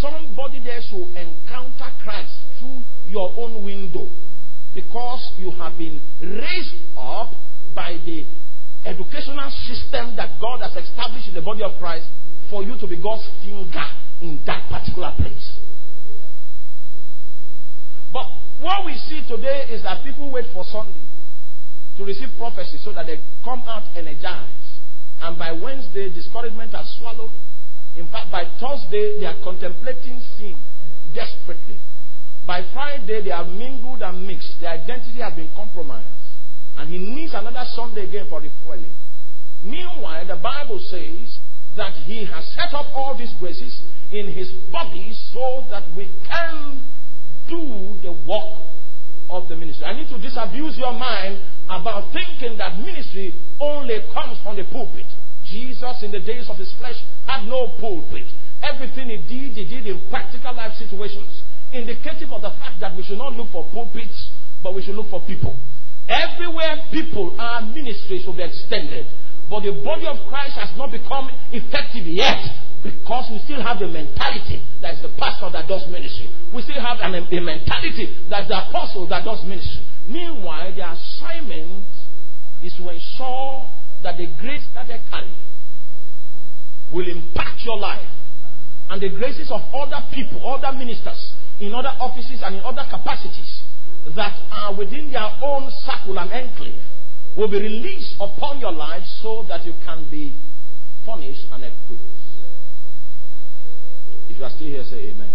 Somebody 0.00 0.60
there 0.60 0.80
should 0.88 1.08
encounter 1.16 1.90
Christ 2.02 2.32
through 2.58 2.82
your 3.06 3.32
own 3.36 3.64
window 3.64 4.08
because 4.74 5.32
you 5.36 5.50
have 5.52 5.76
been 5.76 6.00
raised 6.20 6.74
up 6.96 7.34
by 7.74 7.98
the 8.04 8.26
educational 8.84 9.50
system 9.66 10.16
that 10.16 10.40
God 10.40 10.60
has 10.60 10.74
established 10.84 11.28
in 11.28 11.34
the 11.34 11.42
body 11.42 11.62
of 11.62 11.78
Christ 11.78 12.06
for 12.50 12.62
you 12.62 12.78
to 12.78 12.86
be 12.86 12.96
God's 12.96 13.28
finger 13.42 13.84
in 14.20 14.42
that 14.46 14.68
particular 14.68 15.12
place. 15.16 15.56
But 18.12 18.26
what 18.60 18.84
we 18.84 18.94
see 19.08 19.22
today 19.26 19.66
is 19.70 19.82
that 19.82 20.04
people 20.04 20.30
wait 20.30 20.46
for 20.52 20.64
Sunday 20.64 21.00
to 21.96 22.04
receive 22.04 22.28
prophecy 22.38 22.78
so 22.84 22.92
that 22.92 23.06
they 23.06 23.20
come 23.44 23.62
out 23.66 23.84
energized. 23.96 24.61
And 25.22 25.38
by 25.38 25.52
Wednesday, 25.52 26.10
discouragement 26.10 26.74
has 26.74 26.86
swallowed. 26.98 27.30
In 27.96 28.08
fact, 28.08 28.32
by 28.32 28.44
Thursday, 28.58 29.20
they 29.20 29.26
are 29.26 29.36
contemplating 29.44 30.20
sin 30.36 30.58
desperately. 31.14 31.78
By 32.46 32.64
Friday, 32.72 33.22
they 33.22 33.30
are 33.30 33.44
mingled 33.44 34.02
and 34.02 34.26
mixed. 34.26 34.60
Their 34.60 34.70
identity 34.70 35.20
has 35.20 35.34
been 35.34 35.50
compromised. 35.54 36.08
And 36.76 36.88
he 36.90 36.98
needs 36.98 37.34
another 37.34 37.64
Sunday 37.76 38.04
again 38.04 38.26
for 38.28 38.40
refueling. 38.40 38.94
Meanwhile, 39.62 40.26
the 40.26 40.36
Bible 40.36 40.80
says 40.90 41.38
that 41.76 41.94
he 42.04 42.24
has 42.24 42.44
set 42.56 42.74
up 42.74 42.86
all 42.94 43.16
these 43.16 43.32
graces 43.38 43.80
in 44.10 44.26
his 44.32 44.50
body 44.72 45.12
so 45.32 45.64
that 45.70 45.84
we 45.94 46.10
can 46.26 46.82
do 47.48 47.96
the 48.02 48.12
work 48.12 48.58
of 49.30 49.48
the 49.48 49.56
ministry. 49.56 49.84
I 49.86 49.92
need 49.92 50.08
to 50.08 50.18
disabuse 50.18 50.76
your 50.76 50.92
mind 50.92 51.38
about 51.68 52.12
thinking 52.12 52.58
that 52.58 52.78
ministry 52.78 53.34
only 53.60 54.00
comes 54.12 54.38
from 54.42 54.56
the 54.56 54.64
pulpit. 54.64 55.06
Jesus, 55.44 56.02
in 56.02 56.10
the 56.10 56.20
days 56.20 56.48
of 56.48 56.56
his 56.56 56.72
flesh, 56.78 56.96
had 57.26 57.46
no 57.46 57.76
pulpit. 57.78 58.26
Everything 58.62 59.10
he 59.10 59.16
did, 59.16 59.56
he 59.56 59.64
did 59.64 59.86
in 59.86 60.08
practical 60.08 60.54
life 60.54 60.72
situations, 60.78 61.42
indicative 61.72 62.30
of 62.32 62.42
the 62.42 62.50
fact 62.50 62.80
that 62.80 62.96
we 62.96 63.02
should 63.02 63.18
not 63.18 63.34
look 63.34 63.50
for 63.50 63.68
pulpits, 63.70 64.30
but 64.62 64.74
we 64.74 64.82
should 64.82 64.94
look 64.94 65.10
for 65.10 65.20
people. 65.26 65.58
Everywhere 66.08 66.86
people 66.90 67.36
are, 67.38 67.62
ministry 67.62 68.22
should 68.24 68.36
be 68.36 68.42
extended. 68.42 69.06
But 69.50 69.62
the 69.62 69.72
body 69.84 70.06
of 70.06 70.16
Christ 70.28 70.56
has 70.56 70.76
not 70.76 70.90
become 70.90 71.30
effective 71.52 72.06
yet 72.06 72.40
because 72.82 73.30
we 73.30 73.38
still 73.44 73.62
have 73.62 73.78
the 73.78 73.86
mentality 73.86 74.62
that 74.80 74.94
is 74.94 75.02
the 75.02 75.12
pastor 75.18 75.50
that 75.52 75.68
does 75.68 75.86
ministry. 75.88 76.30
We 76.54 76.62
still 76.62 76.80
have 76.80 76.98
a 76.98 77.10
mentality 77.10 78.26
that 78.30 78.48
the 78.48 78.68
apostle 78.68 79.06
that 79.08 79.24
does 79.24 79.44
ministry. 79.44 79.86
Meanwhile, 80.08 80.74
the 80.74 80.90
assignment 80.90 81.86
is 82.62 82.74
to 82.74 82.88
ensure 82.88 83.68
that 84.02 84.16
the 84.16 84.26
grace 84.40 84.64
that 84.74 84.88
they 84.88 85.00
carry 85.10 85.32
will 86.92 87.08
impact 87.08 87.64
your 87.64 87.78
life. 87.78 88.08
And 88.90 89.00
the 89.00 89.08
graces 89.08 89.50
of 89.50 89.62
other 89.72 90.04
people, 90.12 90.44
other 90.46 90.76
ministers, 90.76 91.34
in 91.60 91.72
other 91.72 91.92
offices 92.00 92.40
and 92.42 92.56
in 92.56 92.62
other 92.62 92.84
capacities 92.90 93.62
that 94.16 94.36
are 94.50 94.74
within 94.74 95.12
their 95.12 95.30
own 95.42 95.70
circle 95.86 96.18
and 96.18 96.30
enclave 96.32 96.82
will 97.36 97.48
be 97.48 97.60
released 97.60 98.14
upon 98.20 98.60
your 98.60 98.72
life 98.72 99.04
so 99.22 99.46
that 99.48 99.64
you 99.64 99.72
can 99.84 100.08
be 100.10 100.34
furnished 101.06 101.46
and 101.52 101.64
equipped. 101.64 102.02
If 104.28 104.38
you 104.38 104.44
are 104.44 104.50
still 104.50 104.66
here, 104.66 104.84
say 104.84 105.10
amen. 105.10 105.30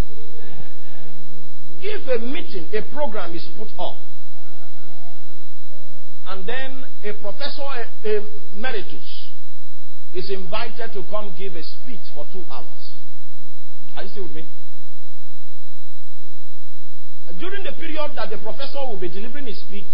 If 1.80 2.08
a 2.08 2.24
meeting, 2.24 2.70
a 2.74 2.82
program 2.94 3.36
is 3.36 3.48
put 3.58 3.70
up, 3.80 3.96
and 6.28 6.46
then 6.46 6.86
a 7.04 7.14
professor 7.22 7.64
emeritus 8.04 9.28
is 10.14 10.30
invited 10.30 10.92
to 10.94 11.04
come 11.10 11.34
give 11.38 11.56
a 11.56 11.64
speech 11.64 12.04
for 12.14 12.26
two 12.34 12.44
hours. 12.52 12.92
Are 13.96 14.04
you 14.04 14.10
still 14.10 14.24
with 14.24 14.36
me? 14.36 14.48
During 17.40 17.64
the 17.64 17.74
period 17.74 18.12
that 18.16 18.30
the 18.30 18.38
professor 18.38 18.80
will 18.80 19.00
be 19.00 19.10
delivering 19.10 19.46
his 19.46 19.60
speech, 19.60 19.86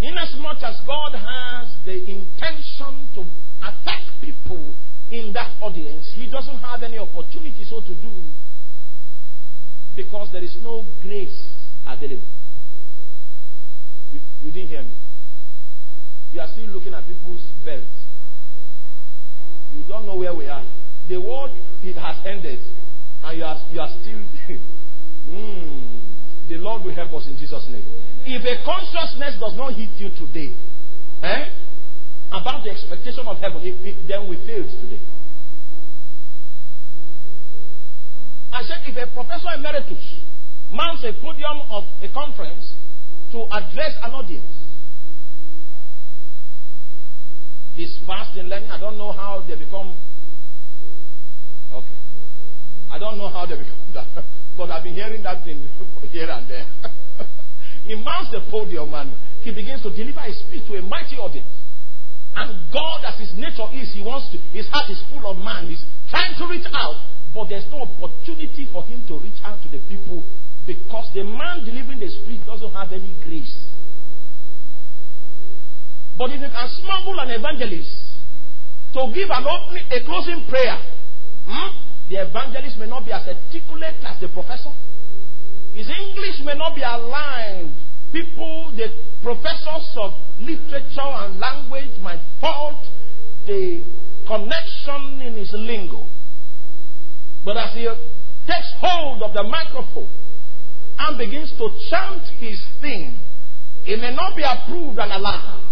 inasmuch 0.00 0.62
as 0.62 0.80
God 0.86 1.14
has 1.14 1.68
the 1.84 2.10
intention 2.10 3.08
to 3.14 3.24
attack 3.62 4.02
people 4.20 4.74
in 5.10 5.32
that 5.32 5.52
audience, 5.60 6.10
he 6.14 6.28
doesn't 6.28 6.58
have 6.58 6.82
any 6.82 6.98
opportunity 6.98 7.64
so 7.64 7.80
to 7.80 7.94
do 7.94 8.12
because 9.96 10.28
there 10.32 10.42
is 10.42 10.56
no 10.62 10.86
grace 11.02 11.50
available. 11.86 12.26
You, 14.12 14.20
you 14.42 14.50
didn't 14.50 14.68
hear 14.68 14.82
me. 14.82 14.92
You 16.32 16.40
are 16.40 16.48
still 16.52 16.66
looking 16.66 16.94
at 16.94 17.06
people's 17.06 17.42
belt. 17.64 17.84
You 19.74 19.84
don't 19.88 20.06
know 20.06 20.16
where 20.16 20.34
we 20.34 20.46
are. 20.46 20.64
The 21.08 21.20
world 21.20 21.56
it 21.82 21.96
has 21.96 22.16
ended, 22.26 22.60
and 23.24 23.38
you 23.38 23.44
are 23.44 23.58
you 23.70 23.80
are 23.80 23.90
still. 24.00 24.22
mm, 25.28 26.00
the 26.48 26.56
Lord 26.56 26.84
will 26.84 26.94
help 26.94 27.12
us 27.14 27.26
in 27.26 27.36
Jesus' 27.36 27.66
name. 27.68 27.86
If 28.26 28.42
a 28.42 28.64
consciousness 28.64 29.38
does 29.40 29.54
not 29.56 29.74
hit 29.74 29.90
you 29.96 30.10
today, 30.10 30.54
eh, 31.22 31.48
about 32.32 32.64
the 32.64 32.70
expectation 32.70 33.26
of 33.26 33.38
heaven, 33.38 33.62
it, 33.62 33.78
it, 33.86 34.08
then 34.08 34.28
we 34.28 34.36
failed 34.46 34.70
today. 34.82 35.00
I 38.52 38.62
said, 38.62 38.82
if 38.86 38.96
a 38.96 39.06
professor 39.14 39.54
emeritus 39.54 40.02
mounts 40.70 41.04
a 41.04 41.12
podium 41.20 41.62
of 41.70 41.84
a 42.02 42.08
conference 42.08 42.74
to 43.32 43.46
address 43.50 43.94
an 44.02 44.10
audience, 44.12 44.52
he's 47.74 47.98
vast 48.06 48.36
in 48.36 48.48
learning. 48.48 48.70
I 48.70 48.78
don't 48.78 48.98
know 48.98 49.12
how 49.12 49.44
they 49.46 49.56
become. 49.56 49.96
Okay. 51.72 51.98
I 52.90 52.98
don't 52.98 53.18
know 53.18 53.28
how 53.28 53.46
they 53.46 53.56
become 53.56 53.78
that. 53.94 54.24
But 54.56 54.70
I've 54.70 54.84
been 54.84 54.94
hearing 54.94 55.22
that 55.22 55.44
thing 55.44 55.68
here 56.10 56.28
and 56.30 56.48
there. 56.48 56.66
he 57.84 57.94
mounts 57.94 58.30
the 58.32 58.40
podium 58.50 58.92
and 58.94 59.14
he 59.42 59.52
begins 59.54 59.82
to 59.82 59.90
deliver 59.90 60.20
a 60.20 60.32
speech 60.34 60.66
to 60.66 60.76
a 60.76 60.82
mighty 60.82 61.16
audience. 61.16 61.48
And 62.36 62.70
God, 62.72 63.02
as 63.04 63.18
his 63.18 63.32
nature 63.34 63.66
is, 63.74 63.90
he 63.94 64.02
wants 64.02 64.30
to, 64.30 64.38
his 64.54 64.66
heart 64.68 64.90
is 64.90 65.02
full 65.10 65.28
of 65.30 65.38
man. 65.38 65.66
He's 65.66 65.82
trying 66.10 66.36
to 66.38 66.46
reach 66.46 66.66
out, 66.72 66.94
but 67.34 67.48
there's 67.48 67.66
no 67.70 67.82
opportunity 67.82 68.68
for 68.70 68.84
him 68.86 69.06
to 69.08 69.18
reach 69.18 69.38
out 69.44 69.62
to 69.62 69.68
the 69.68 69.78
people 69.88 70.22
because 70.66 71.10
the 71.14 71.24
man 71.24 71.64
delivering 71.64 72.00
the 72.00 72.08
speech 72.08 72.44
doesn't 72.46 72.72
have 72.72 72.92
any 72.92 73.14
grace. 73.24 73.70
But 76.18 76.30
if 76.30 76.40
you 76.40 76.48
can 76.48 76.68
smuggle 76.82 77.18
an 77.18 77.30
evangelist 77.30 77.88
to 78.92 79.10
give 79.14 79.30
an 79.30 79.46
opening, 79.46 79.84
a 79.90 80.04
closing 80.04 80.44
prayer, 80.48 80.76
hmm, 81.46 81.70
the 82.10 82.28
evangelist 82.28 82.76
may 82.78 82.86
not 82.86 83.06
be 83.06 83.12
as 83.12 83.26
articulate 83.26 83.96
as 84.04 84.20
the 84.20 84.28
professor. 84.28 84.72
His 85.72 85.88
English 85.88 86.40
may 86.44 86.54
not 86.54 86.74
be 86.74 86.82
aligned. 86.82 87.74
People, 88.12 88.74
the 88.76 88.92
professors 89.22 89.96
of 89.96 90.12
literature 90.40 91.14
and 91.24 91.38
language 91.38 91.96
might 92.02 92.20
fault 92.40 92.84
the 93.46 93.84
connection 94.26 95.22
in 95.22 95.34
his 95.34 95.52
lingo. 95.54 96.06
But 97.44 97.56
as 97.56 97.74
he 97.74 97.88
takes 98.46 98.72
hold 98.80 99.22
of 99.22 99.32
the 99.32 99.44
microphone 99.44 100.10
and 101.00 101.16
begins 101.18 101.52
to 101.56 101.68
chant 101.88 102.22
his 102.38 102.60
thing, 102.80 103.18
it 103.86 103.98
may 104.00 104.14
not 104.14 104.36
be 104.36 104.42
approved 104.42 104.98
and 104.98 105.12
allowed. 105.12 105.64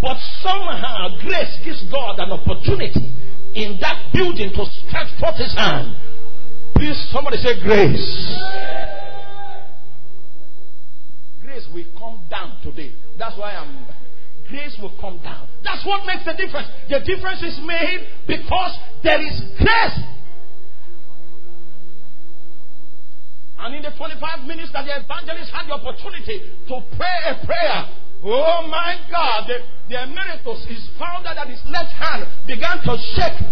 But 0.00 0.16
somehow 0.42 1.18
grace 1.22 1.58
gives 1.64 1.82
God 1.90 2.18
an 2.18 2.30
opportunity 2.30 3.12
in 3.54 3.78
that 3.80 4.12
building 4.12 4.52
to 4.54 4.64
stretch 4.86 5.08
forth 5.18 5.36
his 5.36 5.54
hand. 5.56 5.96
Please, 6.76 6.96
somebody 7.10 7.38
say 7.38 7.58
grace. 7.64 8.08
Grace 11.42 11.66
will 11.74 11.88
come 11.98 12.22
down 12.30 12.60
today. 12.62 12.92
That's 13.18 13.36
why 13.38 13.54
I'm. 13.56 13.86
Grace 14.48 14.76
will 14.80 14.94
come 15.00 15.18
down. 15.24 15.48
That's 15.64 15.84
what 15.84 16.06
makes 16.06 16.24
the 16.24 16.32
difference. 16.32 16.68
The 16.88 17.00
difference 17.00 17.42
is 17.42 17.58
made 17.66 18.06
because 18.26 18.78
there 19.02 19.20
is 19.20 19.42
grace. 19.58 20.17
And 23.68 23.76
in 23.76 23.82
the 23.84 23.92
25 24.00 24.48
minutes 24.48 24.72
that 24.72 24.88
the 24.88 24.96
evangelist 24.96 25.52
had 25.52 25.68
the 25.68 25.76
opportunity 25.76 26.40
to 26.72 26.80
pray 26.96 27.16
a 27.28 27.36
prayer, 27.44 27.84
oh 28.24 28.64
my 28.64 28.96
God, 29.12 29.44
the, 29.44 29.60
the 29.92 30.08
emeritus 30.08 30.64
is 30.72 30.88
found 30.96 31.28
that 31.28 31.36
his 31.44 31.60
left 31.68 31.92
hand 31.92 32.24
began 32.48 32.80
to 32.80 32.96
shake. 33.12 33.44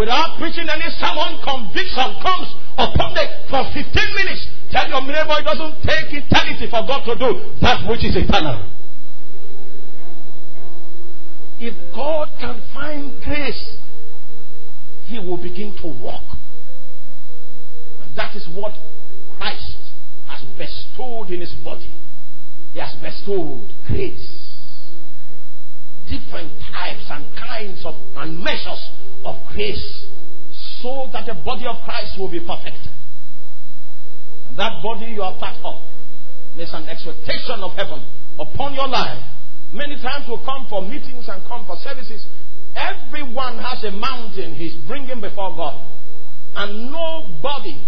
Without 0.00 0.40
preaching 0.40 0.64
any 0.72 0.88
sermon, 0.96 1.44
conviction 1.44 2.08
comes 2.24 2.48
upon 2.80 3.12
them 3.12 3.28
for 3.52 3.68
15 3.68 3.92
minutes. 4.16 4.48
Tell 4.72 4.88
your 4.88 5.04
neighbor 5.04 5.36
it 5.36 5.44
doesn't 5.44 5.76
take 5.84 6.08
eternity 6.08 6.72
for 6.72 6.88
God 6.88 7.04
to 7.04 7.20
do 7.20 7.52
that 7.60 7.84
which 7.84 8.00
is 8.00 8.16
eternal. 8.16 8.64
If 11.60 11.76
God 11.92 12.32
can 12.40 12.64
find 12.72 13.20
grace, 13.20 13.81
He 15.12 15.18
will 15.18 15.36
begin 15.36 15.76
to 15.82 15.88
walk. 15.88 16.24
And 18.02 18.16
that 18.16 18.34
is 18.34 18.48
what 18.48 18.72
Christ 19.36 19.76
has 20.26 20.40
bestowed 20.56 21.28
in 21.28 21.42
His 21.42 21.52
body. 21.62 21.94
He 22.72 22.80
has 22.80 22.94
bestowed 22.94 23.68
grace. 23.86 24.56
Different 26.08 26.52
types 26.72 27.04
and 27.10 27.26
kinds 27.36 27.84
of 27.84 27.94
and 28.16 28.42
measures 28.42 28.88
of 29.22 29.36
grace 29.52 30.08
so 30.80 31.10
that 31.12 31.26
the 31.26 31.34
body 31.44 31.66
of 31.66 31.76
Christ 31.84 32.18
will 32.18 32.30
be 32.30 32.40
perfected. 32.40 32.92
And 34.48 34.56
that 34.56 34.82
body 34.82 35.12
you 35.12 35.20
are 35.20 35.36
part 35.38 35.60
of. 35.62 35.82
There's 36.56 36.72
an 36.72 36.88
expectation 36.88 37.60
of 37.60 37.72
heaven 37.72 38.02
upon 38.40 38.72
your 38.72 38.88
life. 38.88 39.22
Many 39.74 40.00
times 40.00 40.24
we 40.26 40.38
come 40.46 40.66
for 40.70 40.80
meetings 40.80 41.28
and 41.28 41.44
come 41.44 41.66
for 41.66 41.76
services. 41.84 42.24
Everyone 42.74 43.58
has 43.58 43.84
a 43.84 43.90
mountain 43.90 44.54
he's 44.54 44.74
bringing 44.86 45.20
before 45.20 45.54
God. 45.56 45.88
And 46.54 46.90
nobody 46.90 47.80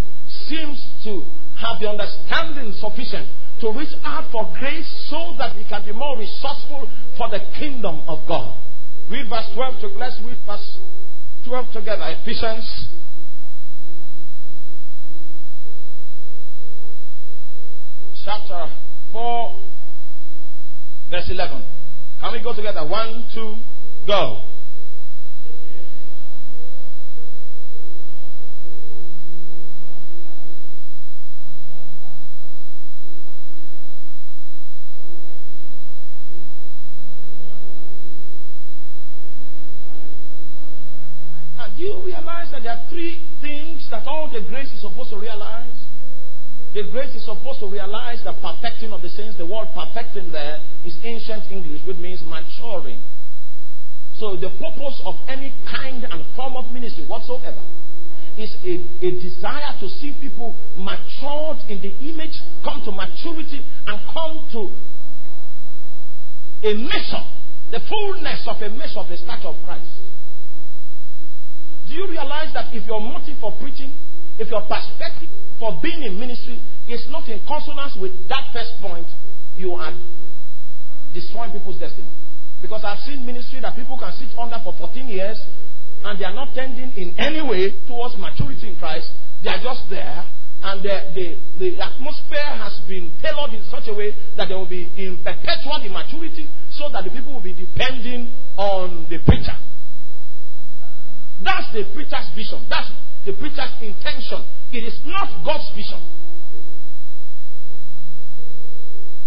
seems 0.49 0.83
to 1.05 1.25
have 1.57 1.81
the 1.81 1.89
understanding 1.89 2.73
sufficient 2.79 3.29
to 3.61 3.71
reach 3.73 3.95
out 4.05 4.31
for 4.33 4.53
grace 4.59 5.07
so 5.09 5.35
that 5.39 5.57
he 5.57 5.65
can 5.65 5.85
be 5.85 5.93
more 5.93 6.19
resourceful 6.19 6.91
for 7.17 7.29
the 7.31 7.41
kingdom 7.59 8.03
of 8.07 8.27
God. 8.27 8.61
Read 9.11 9.29
verse 9.29 9.47
12 9.55 9.81
to 9.81 9.87
let's 9.99 10.21
read 10.25 10.39
verse 10.47 10.79
12 11.47 11.73
together. 11.73 12.05
Ephesians. 12.21 12.89
Chapter 18.25 18.71
4, 19.13 19.61
verse 21.11 21.29
11. 21.29 21.65
Can 22.21 22.33
we 22.33 22.43
go 22.43 22.57
together? 22.57 22.87
One, 22.87 23.29
two, 23.35 23.57
go. 24.07 24.54
There 42.65 42.73
are 42.73 42.89
three 42.89 43.21
things 43.43 43.87
that 43.91 44.07
all 44.07 44.31
the 44.33 44.41
grace 44.41 44.73
is 44.73 44.81
supposed 44.81 45.11
to 45.11 45.19
realize? 45.19 45.77
The 46.73 46.89
grace 46.91 47.15
is 47.15 47.25
supposed 47.25 47.61
to 47.61 47.69
realize 47.69 48.25
the 48.25 48.33
perfecting 48.33 48.91
of 48.91 49.03
the 49.03 49.11
saints. 49.11 49.37
The 49.37 49.47
word 49.47 49.69
perfecting 49.75 50.33
there 50.33 50.59
is 50.85 50.97
ancient 51.05 51.53
English, 51.53 51.83
which 51.87 51.99
means 51.99 52.23
maturing. 52.25 53.01
So 54.19 54.37
the 54.37 54.49
purpose 54.49 55.01
of 55.05 55.15
any 55.29 55.55
kind 55.71 56.05
and 56.05 56.25
form 56.35 56.57
of 56.57 56.73
ministry 56.73 57.05
whatsoever 57.07 57.63
is 58.39 58.51
a, 58.65 58.75
a 59.07 59.11
desire 59.21 59.79
to 59.79 59.89
see 60.01 60.17
people 60.21 60.57
matured 60.77 61.59
in 61.69 61.81
the 61.83 61.93
image, 62.01 62.35
come 62.65 62.83
to 62.85 62.91
maturity, 62.91 63.65
and 63.87 64.01
come 64.11 64.49
to 64.51 64.73
a 66.67 66.75
measure, 66.75 67.25
the 67.71 67.81
fullness 67.89 68.43
of 68.49 68.57
a 68.63 68.71
measure 68.71 68.99
of 68.99 69.09
the 69.09 69.17
stature 69.19 69.49
of 69.49 69.63
Christ. 69.65 69.91
Do 71.87 71.95
you 71.95 72.09
realize 72.09 72.53
that 72.55 72.73
if 72.73 72.87
your 72.87 73.01
motive 73.01 73.39
for 73.41 73.53
preaching, 73.61 73.95
if 74.39 74.51
your 74.51 74.63
perspective 74.63 75.29
for 75.59 75.79
being 75.83 76.03
in 76.03 76.19
ministry 76.19 76.61
is 76.89 77.07
not 77.11 77.29
in 77.29 77.41
consonance 77.47 77.97
with 78.01 78.13
that 78.29 78.51
first 78.53 78.73
point, 78.81 79.07
you 79.57 79.73
are 79.73 79.93
destroying 81.13 81.53
people's 81.53 81.79
destiny. 81.79 82.09
Because 82.61 82.83
I've 82.85 83.01
seen 83.01 83.25
ministry 83.25 83.61
that 83.61 83.77
people 83.77 83.99
can 83.99 84.13
sit 84.13 84.37
under 84.39 84.59
for 84.65 84.75
14 84.79 85.07
years 85.07 85.39
and 86.05 86.19
they 86.19 86.25
are 86.25 86.35
not 86.35 86.55
tending 86.55 86.93
in 86.97 87.15
any 87.19 87.41
way 87.41 87.73
towards 87.87 88.17
maturity 88.17 88.69
in 88.69 88.77
Christ. 88.77 89.13
They 89.43 89.51
are 89.51 89.63
just 89.63 89.89
there 89.91 90.25
and 90.65 90.83
the, 90.83 91.13
the, 91.15 91.27
the 91.59 91.81
atmosphere 91.81 92.57
has 92.57 92.81
been 92.89 93.13
tailored 93.21 93.53
in 93.53 93.63
such 93.71 93.85
a 93.87 93.95
way 93.95 94.17
that 94.37 94.49
they 94.49 94.55
will 94.55 94.69
be 94.69 94.91
in 94.97 95.23
perpetual 95.23 95.83
immaturity 95.85 96.49
so 96.73 96.89
that 96.91 97.05
the 97.05 97.11
people 97.11 97.35
will 97.35 97.45
be 97.45 97.53
depending 97.53 98.35
on 98.57 99.07
the 99.11 99.19
preacher. 99.27 99.57
That's 101.45 101.69
the 101.77 101.85
preacher's 101.93 102.33
vision. 102.35 102.65
That's 102.73 102.89
the 103.29 103.37
preacher's 103.37 103.77
intention. 103.85 104.41
It 104.73 104.83
is 104.89 104.97
not 105.05 105.29
God's 105.45 105.69
vision. 105.77 106.01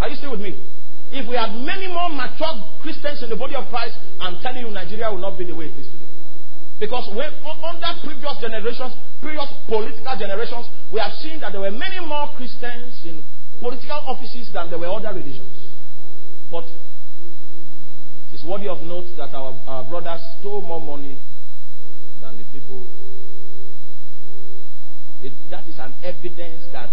Are 0.02 0.10
you 0.10 0.18
still 0.18 0.32
with 0.32 0.42
me? 0.42 0.58
If 1.14 1.30
we 1.30 1.36
had 1.38 1.54
many 1.56 1.88
more 1.88 2.10
mature 2.10 2.52
Christians 2.82 3.24
in 3.24 3.30
the 3.30 3.38
body 3.38 3.56
of 3.56 3.70
Christ, 3.70 3.96
I'm 4.20 4.42
telling 4.42 4.66
you, 4.66 4.70
Nigeria 4.74 5.10
will 5.14 5.22
not 5.22 5.38
be 5.38 5.46
the 5.46 5.56
way 5.56 5.66
it 5.70 5.78
is 5.80 5.88
today. 5.88 6.10
Because 6.80 7.08
when, 7.16 7.32
under 7.64 7.90
previous 8.04 8.38
generations, 8.42 8.94
previous 9.22 9.48
political 9.66 10.14
generations, 10.20 10.68
we 10.92 11.00
have 11.00 11.14
seen 11.24 11.40
that 11.40 11.54
there 11.54 11.62
were 11.62 11.72
many 11.72 12.00
more 12.06 12.30
Christians 12.36 12.94
in 13.06 13.24
political 13.60 13.98
offices 14.06 14.50
than 14.54 14.70
there 14.70 14.78
were 14.78 14.92
other 14.92 15.14
religions. 15.14 15.58
But 16.52 16.66
it's 18.34 18.44
worthy 18.44 18.68
of 18.68 18.82
note 18.82 19.08
that 19.18 19.34
our, 19.34 19.58
our 19.66 19.84
brothers 19.86 20.22
stole 20.40 20.62
more 20.62 20.82
money 20.82 21.18
than 22.28 22.38
the 22.38 22.44
people. 22.52 22.86
It, 25.24 25.34
that 25.50 25.68
is 25.68 25.80
an 25.80 25.96
evidence 26.04 26.66
that 26.74 26.92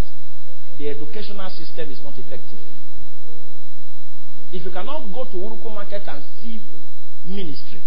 the 0.78 0.88
educational 0.88 1.50
system 1.50 1.90
is 1.90 2.00
not 2.02 2.14
effective. 2.18 2.58
If 4.52 4.64
you 4.64 4.70
cannot 4.70 5.12
go 5.12 5.24
to 5.26 5.36
Wurukum 5.36 5.74
market 5.74 6.02
and 6.06 6.22
see 6.40 6.60
ministry, 7.26 7.82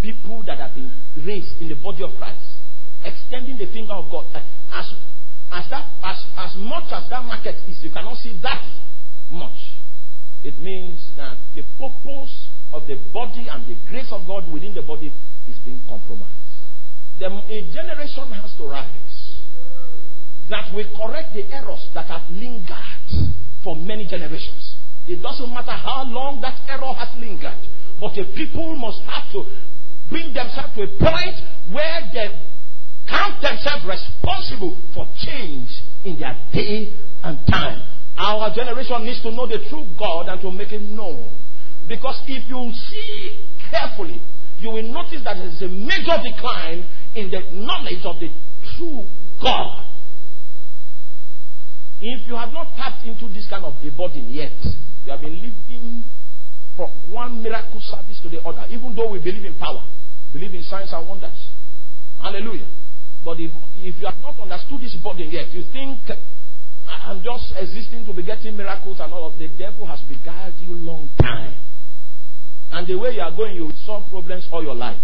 people 0.00 0.42
that 0.46 0.58
have 0.58 0.74
been 0.74 0.90
raised 1.24 1.60
in 1.60 1.68
the 1.68 1.74
body 1.76 2.02
of 2.02 2.16
Christ, 2.16 2.44
extending 3.04 3.58
the 3.58 3.66
finger 3.66 3.92
of 3.92 4.10
God, 4.10 4.26
as 4.72 4.86
as 5.52 5.64
that 5.70 5.86
as, 6.02 6.24
as 6.36 6.56
much 6.56 6.90
as 6.90 7.08
that 7.10 7.24
market 7.24 7.56
is, 7.68 7.78
you 7.82 7.90
cannot 7.90 8.16
see 8.16 8.38
that 8.42 8.64
much. 9.30 9.56
It 10.42 10.58
means 10.58 11.00
that 11.16 11.36
the 11.54 11.62
purpose 11.78 12.48
of 12.72 12.86
the 12.86 12.96
body 13.12 13.46
and 13.50 13.66
the 13.66 13.76
grace 13.88 14.08
of 14.10 14.26
God 14.26 14.50
within 14.52 14.74
the 14.74 14.82
body 14.82 15.12
is 15.48 15.58
being 15.64 15.82
compromised. 15.88 16.45
The, 17.18 17.26
a 17.26 17.72
generation 17.72 18.30
has 18.32 18.52
to 18.58 18.64
rise 18.64 19.42
that 20.50 20.72
will 20.74 20.86
correct 20.96 21.34
the 21.34 21.50
errors 21.52 21.88
that 21.94 22.06
have 22.06 22.28
lingered 22.30 23.34
for 23.64 23.74
many 23.74 24.06
generations. 24.06 24.76
It 25.08 25.22
doesn't 25.22 25.50
matter 25.50 25.72
how 25.72 26.04
long 26.04 26.40
that 26.42 26.60
error 26.68 26.92
has 26.94 27.08
lingered, 27.18 27.58
but 28.00 28.14
the 28.14 28.24
people 28.36 28.76
must 28.76 29.00
have 29.02 29.30
to 29.32 29.44
bring 30.08 30.32
themselves 30.32 30.74
to 30.74 30.82
a 30.82 30.88
point 30.98 31.36
where 31.72 32.00
they 32.12 32.28
count 33.08 33.40
themselves 33.42 33.84
responsible 33.86 34.76
for 34.94 35.08
change 35.24 35.70
in 36.04 36.18
their 36.18 36.36
day 36.52 36.94
and 37.22 37.38
time. 37.50 37.82
Our 38.18 38.54
generation 38.54 39.04
needs 39.04 39.22
to 39.22 39.30
know 39.30 39.46
the 39.46 39.58
true 39.68 39.86
God 39.98 40.28
and 40.28 40.40
to 40.40 40.50
make 40.50 40.72
it 40.72 40.82
known. 40.82 41.30
Because 41.88 42.20
if 42.26 42.48
you 42.48 42.72
see 42.90 43.46
carefully, 43.70 44.22
you 44.58 44.70
will 44.70 44.90
notice 44.90 45.22
that 45.24 45.36
there 45.36 45.48
is 45.48 45.62
a 45.62 45.68
major 45.68 46.16
decline 46.22 46.86
in 47.16 47.30
the 47.30 47.40
knowledge 47.52 48.04
of 48.04 48.20
the 48.20 48.28
true 48.76 49.06
God. 49.42 49.84
If 52.00 52.28
you 52.28 52.36
have 52.36 52.52
not 52.52 52.76
tapped 52.76 53.06
into 53.06 53.28
this 53.28 53.46
kind 53.48 53.64
of 53.64 53.74
a 53.82 53.90
burden 53.90 54.28
yet, 54.28 54.52
you 55.04 55.10
have 55.10 55.20
been 55.20 55.40
living 55.40 56.04
from 56.76 56.90
one 57.08 57.42
miracle 57.42 57.80
service 57.80 58.20
to 58.20 58.28
the 58.28 58.40
other, 58.42 58.66
even 58.68 58.94
though 58.94 59.08
we 59.08 59.18
believe 59.18 59.44
in 59.44 59.54
power, 59.54 59.82
believe 60.32 60.54
in 60.54 60.62
signs 60.62 60.92
and 60.92 61.08
wonders. 61.08 61.48
Hallelujah. 62.20 62.68
But 63.24 63.40
if, 63.40 63.50
if 63.74 63.98
you 63.98 64.06
have 64.06 64.20
not 64.20 64.38
understood 64.38 64.82
this 64.82 64.94
burden 65.02 65.30
yet, 65.30 65.52
you 65.52 65.64
think 65.72 66.00
I'm 66.86 67.22
just 67.22 67.52
existing 67.56 68.04
to 68.06 68.12
be 68.12 68.22
getting 68.22 68.56
miracles 68.56 68.98
and 69.00 69.12
all 69.12 69.26
of 69.26 69.38
the 69.38 69.48
devil 69.48 69.86
has 69.86 70.00
beguiled 70.02 70.54
you 70.58 70.74
long 70.74 71.08
time. 71.20 71.56
And 72.72 72.86
the 72.86 72.96
way 72.96 73.14
you 73.14 73.20
are 73.20 73.32
going, 73.32 73.56
you 73.56 73.64
will 73.64 73.80
solve 73.86 74.08
problems 74.08 74.46
all 74.52 74.62
your 74.62 74.74
life. 74.74 75.00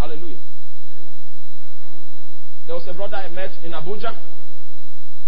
Hallelujah. 0.00 0.38
There 2.66 2.74
was 2.74 2.88
a 2.88 2.94
brother 2.94 3.16
I 3.16 3.28
met 3.28 3.50
in 3.62 3.72
Abuja. 3.72 4.16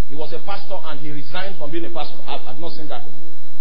He 0.08 0.14
was 0.14 0.32
a 0.32 0.38
pastor 0.46 0.78
and 0.84 0.98
he 0.98 1.10
resigned 1.10 1.58
from 1.58 1.70
being 1.70 1.84
a 1.84 1.90
pastor. 1.90 2.18
I've, 2.26 2.40
I've 2.46 2.58
not 2.58 2.72
seen 2.72 2.88
that 2.88 3.02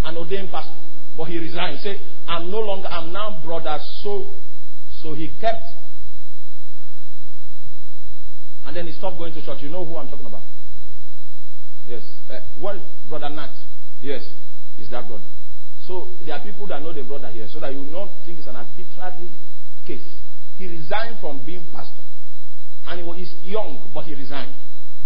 an 0.05 0.17
ordained 0.17 0.49
pastor. 0.49 0.73
But 1.17 1.25
he 1.25 1.37
resigned. 1.37 1.77
He 1.77 1.83
said, 1.83 1.99
I'm 2.27 2.49
no 2.49 2.59
longer, 2.59 2.87
I'm 2.87 3.11
now 3.11 3.41
brother. 3.43 3.77
So, 4.03 4.31
so 5.01 5.13
he 5.13 5.29
kept. 5.41 5.65
And 8.65 8.75
then 8.75 8.87
he 8.87 8.93
stopped 8.93 9.17
going 9.17 9.33
to 9.33 9.45
church. 9.45 9.57
You 9.61 9.69
know 9.69 9.83
who 9.83 9.97
I'm 9.97 10.07
talking 10.07 10.25
about? 10.25 10.43
Yes. 11.87 12.03
Uh, 12.29 12.39
well, 12.57 12.81
brother 13.09 13.29
Nat. 13.29 13.51
Yes, 14.01 14.21
is 14.79 14.89
that 14.91 15.07
brother. 15.07 15.25
So 15.85 16.09
there 16.25 16.35
are 16.35 16.41
people 16.41 16.67
that 16.67 16.81
know 16.81 16.93
the 16.93 17.03
brother 17.03 17.29
here, 17.29 17.47
so 17.51 17.59
that 17.59 17.73
you 17.73 17.83
not 17.83 18.09
think 18.25 18.39
it's 18.39 18.47
an 18.47 18.55
arbitrary 18.55 19.29
case. 19.85 20.07
He 20.61 20.67
resigned 20.67 21.17
from 21.19 21.43
being 21.43 21.65
pastor, 21.73 22.05
and 22.85 22.99
he 22.99 23.03
was 23.03 23.17
young, 23.41 23.89
but 23.95 24.05
he 24.05 24.13
resigned. 24.13 24.53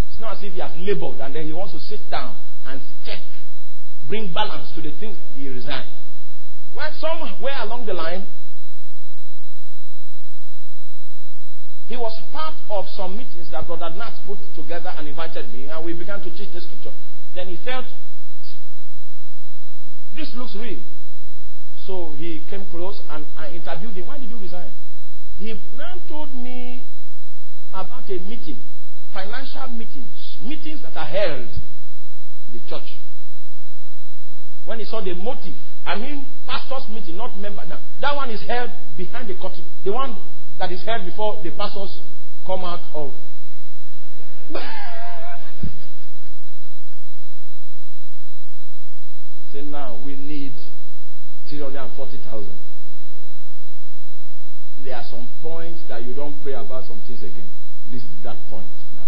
It's 0.09 0.19
not 0.19 0.35
as 0.35 0.43
if 0.43 0.51
he 0.51 0.59
has 0.59 0.75
labored 0.75 1.21
and 1.21 1.33
then 1.33 1.45
he 1.45 1.53
wants 1.53 1.71
to 1.71 1.79
sit 1.79 2.09
down 2.11 2.35
and 2.67 2.81
check 3.05 3.19
bring 4.09 4.33
balance 4.33 4.69
to 4.75 4.81
the 4.81 4.91
things 4.99 5.15
he 5.33 5.47
resigned. 5.47 5.87
Well, 6.75 6.91
somewhere 6.99 7.55
along 7.61 7.85
the 7.85 7.93
line, 7.93 8.27
he 11.87 11.95
was 11.95 12.19
part 12.33 12.55
of 12.69 12.83
some 12.97 13.15
meetings 13.15 13.49
that 13.51 13.65
Brother 13.65 13.95
Nat 13.95 14.11
put 14.27 14.39
together 14.57 14.91
and 14.97 15.07
invited 15.07 15.53
me, 15.53 15.67
and 15.67 15.85
we 15.85 15.93
began 15.93 16.19
to 16.19 16.31
teach 16.31 16.51
the 16.51 16.59
scripture. 16.59 16.91
Then 17.33 17.47
he 17.47 17.55
felt, 17.63 17.85
this 20.17 20.33
looks 20.35 20.53
real. 20.59 20.83
So 21.87 22.13
he 22.17 22.43
came 22.49 22.65
close 22.69 22.99
and 23.09 23.25
I 23.37 23.51
interviewed 23.51 23.95
him. 23.95 24.07
Why 24.07 24.17
did 24.17 24.29
you 24.29 24.37
resign? 24.37 24.71
He 25.37 25.53
now 25.75 26.01
told 26.07 26.33
me 26.33 26.85
about 27.73 28.09
a 28.09 28.19
meeting, 28.19 28.61
financial 29.13 29.67
meetings, 29.69 30.37
meetings 30.41 30.81
that 30.81 30.95
are 30.95 31.05
held 31.05 31.49
in 31.49 32.53
the 32.53 32.59
church 32.69 32.87
when 34.65 34.79
he 34.79 34.85
saw 34.85 35.01
the 35.01 35.13
motive. 35.13 35.55
I 35.85 35.95
mean, 35.97 36.25
pastors 36.47 36.87
meeting, 36.89 37.17
not 37.17 37.37
member. 37.37 37.65
Now, 37.65 37.79
that 38.01 38.15
one 38.15 38.29
is 38.29 38.41
held 38.47 38.71
behind 38.97 39.29
the 39.29 39.35
curtain. 39.35 39.65
The 39.83 39.91
one 39.91 40.17
that 40.57 40.71
is 40.71 40.83
held 40.83 41.05
before 41.05 41.43
the 41.43 41.51
pastors 41.51 41.99
come 42.45 42.63
out 42.63 42.79
of. 42.93 43.13
Say 49.51 49.61
now 49.61 50.01
we 50.03 50.15
need 50.15 50.53
340,000. 51.49 52.74
There 54.85 54.95
are 54.95 55.03
some 55.09 55.27
points 55.41 55.81
that 55.89 56.05
you 56.05 56.13
don't 56.13 56.39
pray 56.43 56.53
about 56.53 56.85
some 56.85 57.01
things 57.07 57.23
again. 57.23 57.49
This 57.91 58.03
is 58.03 58.09
that 58.23 58.37
point 58.49 58.67
now. 58.95 59.07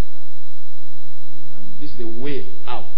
And 1.56 1.80
this 1.80 1.92
is 1.92 1.98
the 2.00 2.08
way 2.08 2.48
out. 2.66 2.90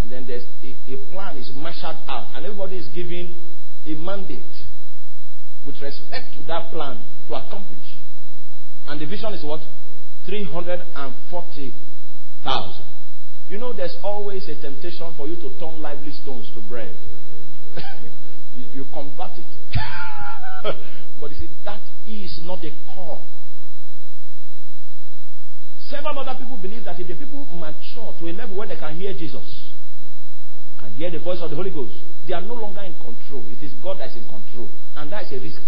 And 0.00 0.12
then 0.12 0.28
there's 0.28 0.44
a, 0.62 0.76
a 0.92 0.96
plan 1.10 1.36
is 1.36 1.50
marshaled 1.52 1.96
out, 2.06 2.28
and 2.36 2.46
everybody 2.46 2.76
is 2.76 2.86
given 2.94 3.34
a 3.84 3.94
mandate 3.94 4.44
with 5.66 5.82
respect 5.82 6.34
to 6.38 6.44
that 6.46 6.70
plan 6.70 7.02
to 7.26 7.34
accomplish. 7.34 7.98
And 8.86 9.00
the 9.00 9.06
vision 9.06 9.34
is 9.34 9.42
what? 9.42 9.62
340,000. 10.24 12.84
You 13.48 13.58
know, 13.58 13.72
there's 13.72 13.96
always 14.04 14.48
a 14.48 14.54
temptation 14.60 15.14
for 15.16 15.26
you 15.26 15.34
to 15.34 15.50
turn 15.58 15.82
lively 15.82 16.12
stones 16.22 16.48
to 16.54 16.60
bread. 16.60 16.94
you, 18.54 18.66
you 18.72 18.84
convert 18.92 19.32
it. 19.36 19.46
but 21.20 21.30
you 21.30 21.36
see, 21.36 21.50
that 21.64 21.80
is 22.06 22.40
not 22.44 22.60
the 22.60 22.70
call. 22.94 23.22
Several 25.88 26.18
other 26.18 26.38
people 26.38 26.56
believe 26.56 26.84
that 26.84 26.98
if 26.98 27.06
the 27.06 27.14
people 27.14 27.46
mature 27.46 28.14
to 28.18 28.28
a 28.28 28.32
level 28.32 28.56
where 28.56 28.66
they 28.66 28.76
can 28.76 28.96
hear 28.96 29.12
Jesus, 29.12 29.72
and 30.82 30.94
hear 30.96 31.10
the 31.10 31.18
voice 31.18 31.38
of 31.40 31.50
the 31.50 31.56
Holy 31.56 31.70
Ghost, 31.70 31.94
they 32.26 32.34
are 32.34 32.42
no 32.42 32.54
longer 32.54 32.82
in 32.82 32.94
control. 32.94 33.44
It 33.48 33.62
is 33.62 33.72
God 33.82 33.98
that 33.98 34.10
is 34.10 34.16
in 34.16 34.28
control. 34.28 34.68
And 34.96 35.10
that 35.12 35.24
is 35.24 35.32
a 35.32 35.40
risk. 35.40 35.62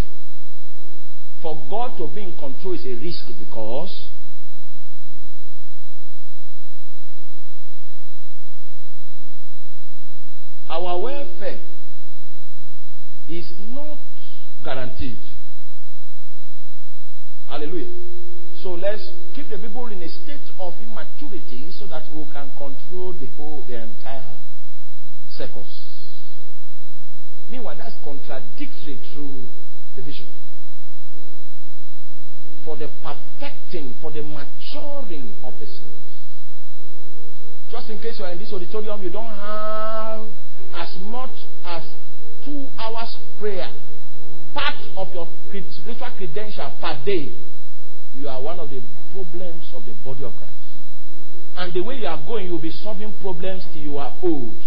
For 1.42 1.66
God 1.70 1.96
to 1.98 2.08
be 2.14 2.22
in 2.22 2.36
control 2.36 2.74
is 2.74 2.84
a 2.84 2.94
risk 2.94 3.26
because 3.38 4.10
our 10.68 11.00
welfare 11.00 11.60
is 13.28 13.50
not 13.68 13.98
guaranteed. 14.64 15.18
Hallelujah. 17.48 17.94
So 18.62 18.76
the 19.48 19.58
people 19.58 19.86
in 19.86 20.02
a 20.02 20.08
state 20.08 20.44
of 20.58 20.74
immaturity 20.82 21.70
so 21.78 21.86
that 21.86 22.04
we 22.12 22.24
can 22.32 22.50
control 22.56 23.14
the 23.14 23.26
whole, 23.36 23.64
the 23.66 23.82
entire 23.82 24.36
circles. 25.30 25.88
Meanwhile, 27.50 27.76
that's 27.78 27.94
contradictory 28.04 28.98
to 29.14 29.48
the 29.96 30.02
vision. 30.02 30.26
For 32.64 32.76
the 32.76 32.90
perfecting, 33.02 33.94
for 34.02 34.10
the 34.10 34.22
maturing 34.22 35.34
of 35.42 35.58
the 35.58 35.66
saints. 35.66 36.08
Just 37.70 37.88
in 37.88 37.98
case 38.00 38.16
you're 38.18 38.28
in 38.28 38.38
this 38.38 38.52
auditorium, 38.52 39.02
you 39.02 39.10
don't 39.10 39.24
have 39.24 40.26
as 40.74 40.94
much 41.00 41.36
as 41.64 41.82
two 42.44 42.68
hours 42.78 43.16
prayer, 43.38 43.70
part 44.52 44.76
of 44.96 45.08
your 45.14 45.28
spiritual 45.70 46.10
credential 46.18 46.72
per 46.80 47.00
day. 47.04 47.32
You 48.18 48.28
are 48.28 48.42
one 48.42 48.58
of 48.58 48.70
the 48.70 48.82
problems 49.12 49.70
of 49.72 49.86
the 49.86 49.92
body 50.04 50.24
of 50.24 50.36
Christ. 50.36 50.52
And 51.56 51.72
the 51.72 51.82
way 51.82 51.96
you 51.96 52.06
are 52.06 52.20
going, 52.26 52.46
you'll 52.46 52.58
be 52.58 52.72
solving 52.72 53.12
problems 53.20 53.64
till 53.72 53.82
you 53.82 53.96
are 53.98 54.16
old. 54.22 54.60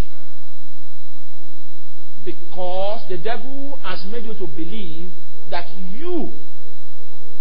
Because 2.24 3.02
the 3.10 3.18
devil 3.18 3.78
has 3.84 4.06
made 4.06 4.24
you 4.24 4.36
to 4.36 4.48
believe 4.48 5.12
that 5.50 5.66
you 5.78 6.32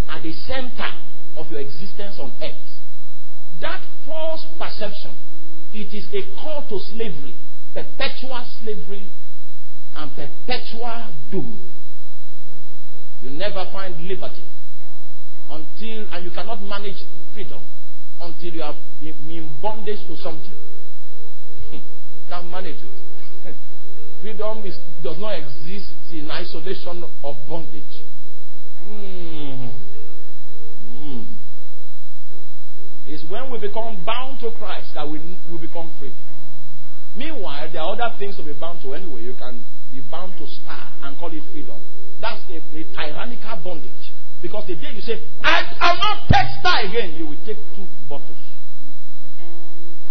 are 0.09 0.21
the 0.21 0.33
center 0.33 0.91
of 1.37 1.49
your 1.49 1.61
existence 1.61 2.17
on 2.19 2.33
earth. 2.43 2.57
That 3.61 3.81
false 4.05 4.45
perception, 4.59 5.15
it 5.73 5.95
is 5.95 6.09
a 6.13 6.35
call 6.43 6.67
to 6.69 6.81
slavery, 6.93 7.37
perpetual 7.73 8.45
slavery 8.63 9.11
and 9.95 10.11
perpetual 10.17 11.15
doom. 11.31 11.73
You 13.23 13.31
never 13.31 13.65
find 13.73 14.01
liberty 14.01 14.43
until, 15.51 16.07
and 16.13 16.25
you 16.25 16.31
cannot 16.31 16.63
manage 16.63 16.97
freedom 17.35 17.61
until 18.21 18.53
you 18.53 18.63
have 18.63 18.77
been 19.01 19.17
in 19.29 19.61
bondage 19.61 19.99
to 20.07 20.17
something. 20.17 20.55
Can't 22.29 22.49
manage 22.49 22.77
it. 22.79 23.57
freedom 24.23 24.63
is, 24.65 24.77
does 25.03 25.19
not 25.19 25.35
exist 25.39 25.93
in 26.13 26.31
isolation 26.31 27.05
of 27.25 27.37
bondage. 27.49 27.85
Mm. 28.87 29.75
Mm. 30.87 31.27
It's 33.07 33.25
when 33.29 33.51
we 33.51 33.59
become 33.59 34.05
bound 34.05 34.41
to 34.41 34.51
Christ 34.53 34.95
that 34.95 35.09
we, 35.09 35.19
we 35.51 35.59
become 35.59 35.91
free. 35.99 36.15
Meanwhile, 37.17 37.71
there 37.73 37.83
are 37.83 37.95
other 37.95 38.15
things 38.19 38.37
to 38.37 38.45
be 38.45 38.53
bound 38.53 38.83
to 38.83 38.95
anyway. 38.95 39.23
You 39.23 39.35
can 39.35 39.67
be 39.91 40.01
bound 40.01 40.35
to 40.39 40.47
star 40.47 40.93
and 41.03 41.19
call 41.19 41.35
it 41.35 41.43
freedom. 41.51 41.81
That's 42.21 42.43
a, 42.51 42.57
a 42.57 42.85
tyrannical 42.95 43.57
bondage. 43.65 44.10
Because 44.43 44.66
the 44.66 44.74
day 44.74 44.93
you 44.95 45.03
say, 45.03 45.20
I, 45.43 45.62
am 45.80 45.99
not 45.99 46.26
star 46.61 46.80
again, 46.84 47.14
you 47.18 47.26
will 47.26 47.36
take 47.45 47.59
two 47.76 47.86
bottles. 48.09 48.38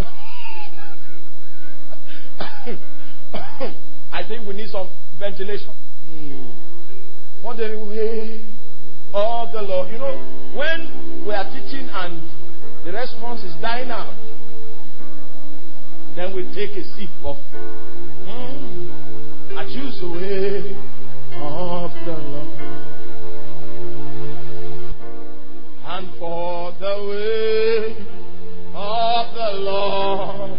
I 4.12 4.22
think 4.26 4.46
we 4.46 4.54
need 4.54 4.70
some 4.70 4.88
ventilation. 5.18 5.74
Mm. 6.08 6.54
For 7.42 7.54
the 7.54 7.78
way 7.78 8.44
of 9.14 9.52
the 9.52 9.62
Lord. 9.62 9.90
You 9.90 9.98
know, 9.98 10.14
when 10.54 11.24
we 11.26 11.34
are 11.34 11.44
teaching 11.44 11.88
and 11.90 12.22
the 12.84 12.92
response 12.92 13.42
is 13.42 13.54
dying 13.60 13.90
out, 13.90 14.14
then 16.16 16.34
we 16.34 16.44
take 16.54 16.76
a 16.76 16.84
sip 16.96 17.10
of. 17.24 17.36
Mm, 18.26 19.56
I 19.56 19.64
choose 19.66 20.00
the 20.00 20.08
way 20.10 20.76
of 21.34 21.90
the 22.04 22.12
Lord. 22.12 22.49
And 26.00 26.08
for 26.18 26.72
the 26.80 26.96
way 27.10 27.92
of 28.74 29.34
the 29.34 29.50
Lord 29.60 30.58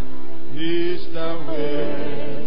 is 0.53 1.01
the 1.15 1.31
way 1.49 2.45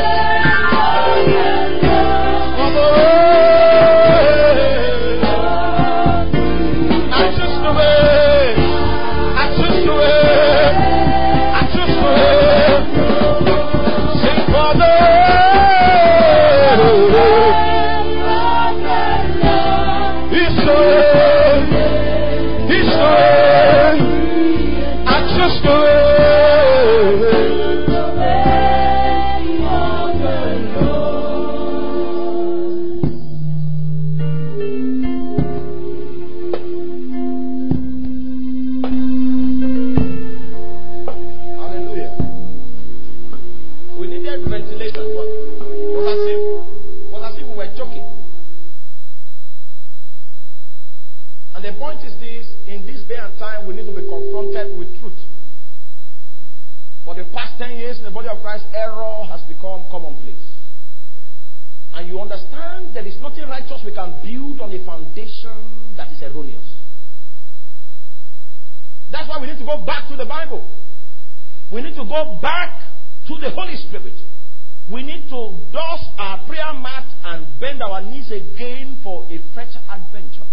Again 78.32 79.00
for 79.04 79.26
a 79.26 79.40
fresh 79.54 79.74
adventure. 79.90 80.46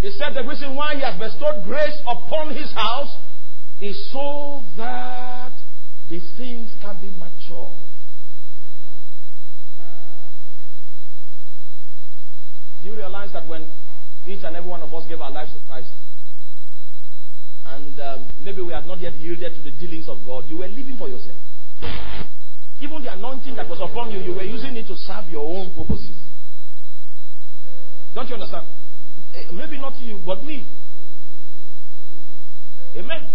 He 0.00 0.10
said 0.12 0.34
the 0.34 0.46
reason 0.46 0.74
why 0.74 0.96
he 0.96 1.00
has 1.00 1.18
bestowed 1.18 1.64
grace 1.64 1.98
upon 2.06 2.54
his 2.54 2.70
house 2.72 3.16
is 3.80 3.96
so 4.12 4.62
that 4.76 5.52
the 6.10 6.20
things 6.36 6.70
can 6.82 7.00
be 7.00 7.10
matured. 7.10 7.72
Do 12.82 12.90
you 12.90 12.96
realize 12.96 13.32
that 13.32 13.48
when 13.48 13.70
each 14.26 14.44
and 14.44 14.54
every 14.54 14.68
one 14.68 14.82
of 14.82 14.92
us 14.92 15.06
gave 15.08 15.22
our 15.22 15.30
lives 15.30 15.52
to 15.54 15.58
Christ, 15.66 15.88
and 17.66 17.98
um, 17.98 18.28
maybe 18.40 18.60
we 18.60 18.74
had 18.74 18.86
not 18.86 19.00
yet 19.00 19.18
yielded 19.18 19.54
to 19.54 19.62
the 19.62 19.70
dealings 19.70 20.06
of 20.06 20.22
God, 20.26 20.44
you 20.48 20.58
were 20.58 20.68
living 20.68 20.98
for 20.98 21.08
yourself. 21.08 21.38
Even 22.80 23.02
the 23.02 23.12
anointing 23.12 23.54
that 23.56 23.68
was 23.68 23.80
upon 23.80 24.10
you, 24.10 24.20
you 24.20 24.34
were 24.34 24.42
using 24.42 24.76
it 24.76 24.86
to 24.88 24.96
serve 24.96 25.28
your 25.30 25.44
own 25.46 25.74
purposes. 25.74 26.16
Don't 28.14 28.28
you 28.28 28.34
understand? 28.34 28.66
Eh, 29.34 29.50
Maybe 29.52 29.78
not 29.78 29.98
you, 30.00 30.20
but 30.24 30.44
me. 30.44 30.66
Amen. 32.96 33.28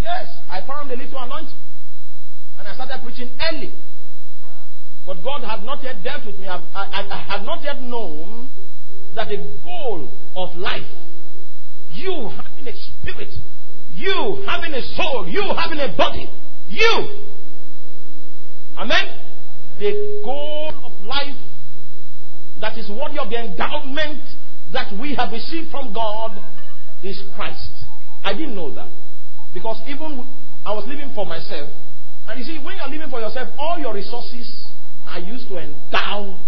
Yes, 0.00 0.26
I 0.48 0.60
found 0.66 0.90
a 0.90 0.96
little 0.96 1.18
anointing. 1.18 1.58
And 2.58 2.68
I 2.68 2.74
started 2.74 3.00
preaching 3.02 3.30
early. 3.50 3.74
But 5.06 5.22
God 5.24 5.42
had 5.42 5.64
not 5.64 5.82
yet 5.82 6.02
dealt 6.02 6.24
with 6.26 6.38
me. 6.38 6.46
I, 6.46 6.56
I, 6.74 7.08
I 7.10 7.22
had 7.22 7.42
not 7.44 7.62
yet 7.62 7.80
known 7.80 8.50
that 9.14 9.28
the 9.28 9.36
goal 9.64 10.12
of 10.36 10.56
life, 10.56 10.86
you 11.92 12.30
having 12.36 12.68
a 12.68 12.72
spirit, 12.76 13.32
you 13.92 14.44
having 14.46 14.72
a 14.72 14.82
soul, 14.94 15.26
you 15.28 15.42
having 15.56 15.80
a 15.80 15.94
body, 15.96 16.30
you. 16.70 17.26
Amen. 18.76 19.06
The 19.78 20.20
goal 20.24 20.72
of 20.84 21.06
life 21.06 21.36
that 22.60 22.76
is 22.78 22.88
worthy 22.90 23.18
of 23.18 23.30
the 23.30 23.36
endowment 23.36 24.22
that 24.72 24.92
we 25.00 25.14
have 25.14 25.32
received 25.32 25.70
from 25.70 25.92
God 25.92 26.38
is 27.02 27.20
Christ. 27.34 27.70
I 28.22 28.32
didn't 28.32 28.54
know 28.54 28.74
that. 28.74 28.90
Because 29.52 29.80
even 29.86 30.26
I 30.64 30.72
was 30.74 30.84
living 30.86 31.12
for 31.14 31.26
myself. 31.26 31.70
And 32.28 32.38
you 32.38 32.44
see, 32.44 32.62
when 32.64 32.76
you're 32.76 32.88
living 32.88 33.10
for 33.10 33.20
yourself, 33.20 33.48
all 33.58 33.78
your 33.78 33.94
resources 33.94 34.70
are 35.06 35.18
used 35.18 35.48
to 35.48 35.56
endow 35.56 36.38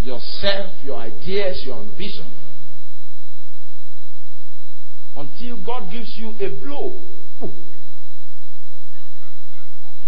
yourself, 0.00 0.72
your 0.84 0.96
ideas, 0.96 1.62
your 1.66 1.80
ambition. 1.80 2.30
until 5.16 5.62
God 5.64 5.90
gives 5.90 6.12
you 6.16 6.30
a 6.40 6.48
blow. 6.60 7.00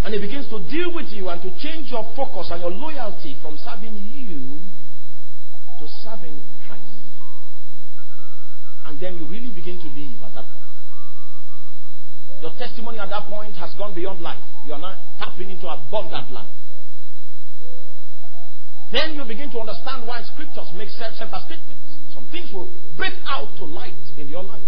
And 0.05 0.13
He 0.13 0.21
begins 0.21 0.49
to 0.51 0.61
deal 0.69 0.93
with 0.95 1.09
you 1.09 1.31
and 1.31 1.41
to 1.41 1.51
change 1.59 1.91
your 1.91 2.05
focus 2.15 2.49
and 2.53 2.61
your 2.61 2.71
loyalty 2.71 3.37
from 3.41 3.57
serving 3.57 3.97
you 3.97 4.61
to 5.81 5.89
serving 6.05 6.41
Christ. 6.69 6.85
And 8.85 9.01
then 9.01 9.17
you 9.17 9.27
really 9.27 9.49
begin 9.49 9.81
to 9.81 9.89
live 9.89 10.23
at 10.29 10.35
that 10.35 10.45
point. 10.53 10.65
Your 12.43 12.53
testimony 12.59 12.99
at 12.99 13.09
that 13.09 13.25
point 13.33 13.57
has 13.57 13.73
gone 13.79 13.95
beyond 13.95 14.21
life. 14.21 14.45
You 14.67 14.75
are 14.75 14.79
now 14.79 14.95
tapping 15.19 15.49
into 15.49 15.67
abundant 15.67 16.31
life. 16.31 16.53
Then 18.93 19.15
you 19.15 19.25
begin 19.25 19.51
to 19.53 19.61
understand 19.61 20.07
why 20.07 20.21
scriptures 20.23 20.69
make 20.77 20.89
several 20.91 21.41
statements. 21.49 21.89
Some 22.13 22.29
things 22.31 22.53
will 22.53 22.71
break 22.97 23.15
out 23.27 23.57
to 23.57 23.65
light 23.65 23.97
in 24.19 24.29
your 24.29 24.45
life. 24.45 24.63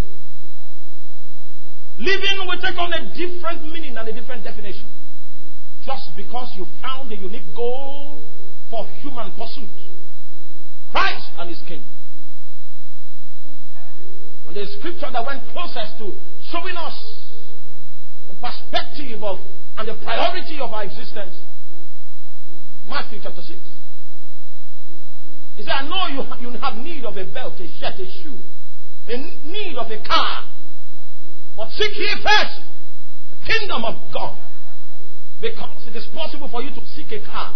Living 1.99 2.39
will 2.49 2.61
take 2.61 2.79
on 2.79 2.93
a 2.93 3.05
different 3.13 3.69
meaning 3.69 3.97
and 3.97 4.09
a 4.09 4.13
different 4.13 4.43
definition. 4.43 4.96
Just 5.87 6.17
because 6.17 6.53
you 6.57 6.67
found 6.83 7.13
a 7.13 7.17
unique 7.17 7.55
goal 7.55 8.21
for 8.71 8.87
human 9.01 9.31
pursuit 9.33 9.71
Christ 10.91 11.31
and 11.39 11.49
His 11.49 11.61
kingdom. 11.61 11.89
And 14.49 14.57
the 14.57 14.67
scripture 14.79 15.07
that 15.13 15.25
went 15.25 15.43
closest 15.53 15.99
to 15.99 16.19
showing 16.51 16.77
us 16.77 16.95
the 18.29 18.35
perspective 18.35 19.23
of 19.23 19.39
and 19.79 19.89
the 19.89 19.95
priority 20.03 20.59
of 20.59 20.73
our 20.73 20.85
existence 20.85 21.37
Matthew 22.89 23.19
chapter 23.23 23.43
6. 23.43 23.59
He 25.57 25.63
said, 25.63 25.73
I 25.73 25.89
know 25.89 26.07
you, 26.15 26.51
you 26.51 26.59
have 26.59 26.77
need 26.77 27.05
of 27.05 27.17
a 27.17 27.25
belt, 27.25 27.55
a 27.59 27.67
shirt, 27.79 27.99
a 27.99 28.07
shoe, 28.23 28.39
a 29.09 29.17
need 29.17 29.77
of 29.77 29.91
a 29.91 30.03
car. 30.07 30.45
But 31.57 31.71
seek 31.71 31.97
ye 31.97 32.15
first 32.23 32.61
the 33.31 33.37
kingdom 33.47 33.85
of 33.85 34.13
God. 34.13 34.39
Because 35.41 35.87
it 35.87 35.97
is 35.97 36.07
possible 36.15 36.49
for 36.49 36.63
you 36.63 36.71
to 36.71 36.81
seek 36.95 37.13
a 37.13 37.25
car. 37.25 37.55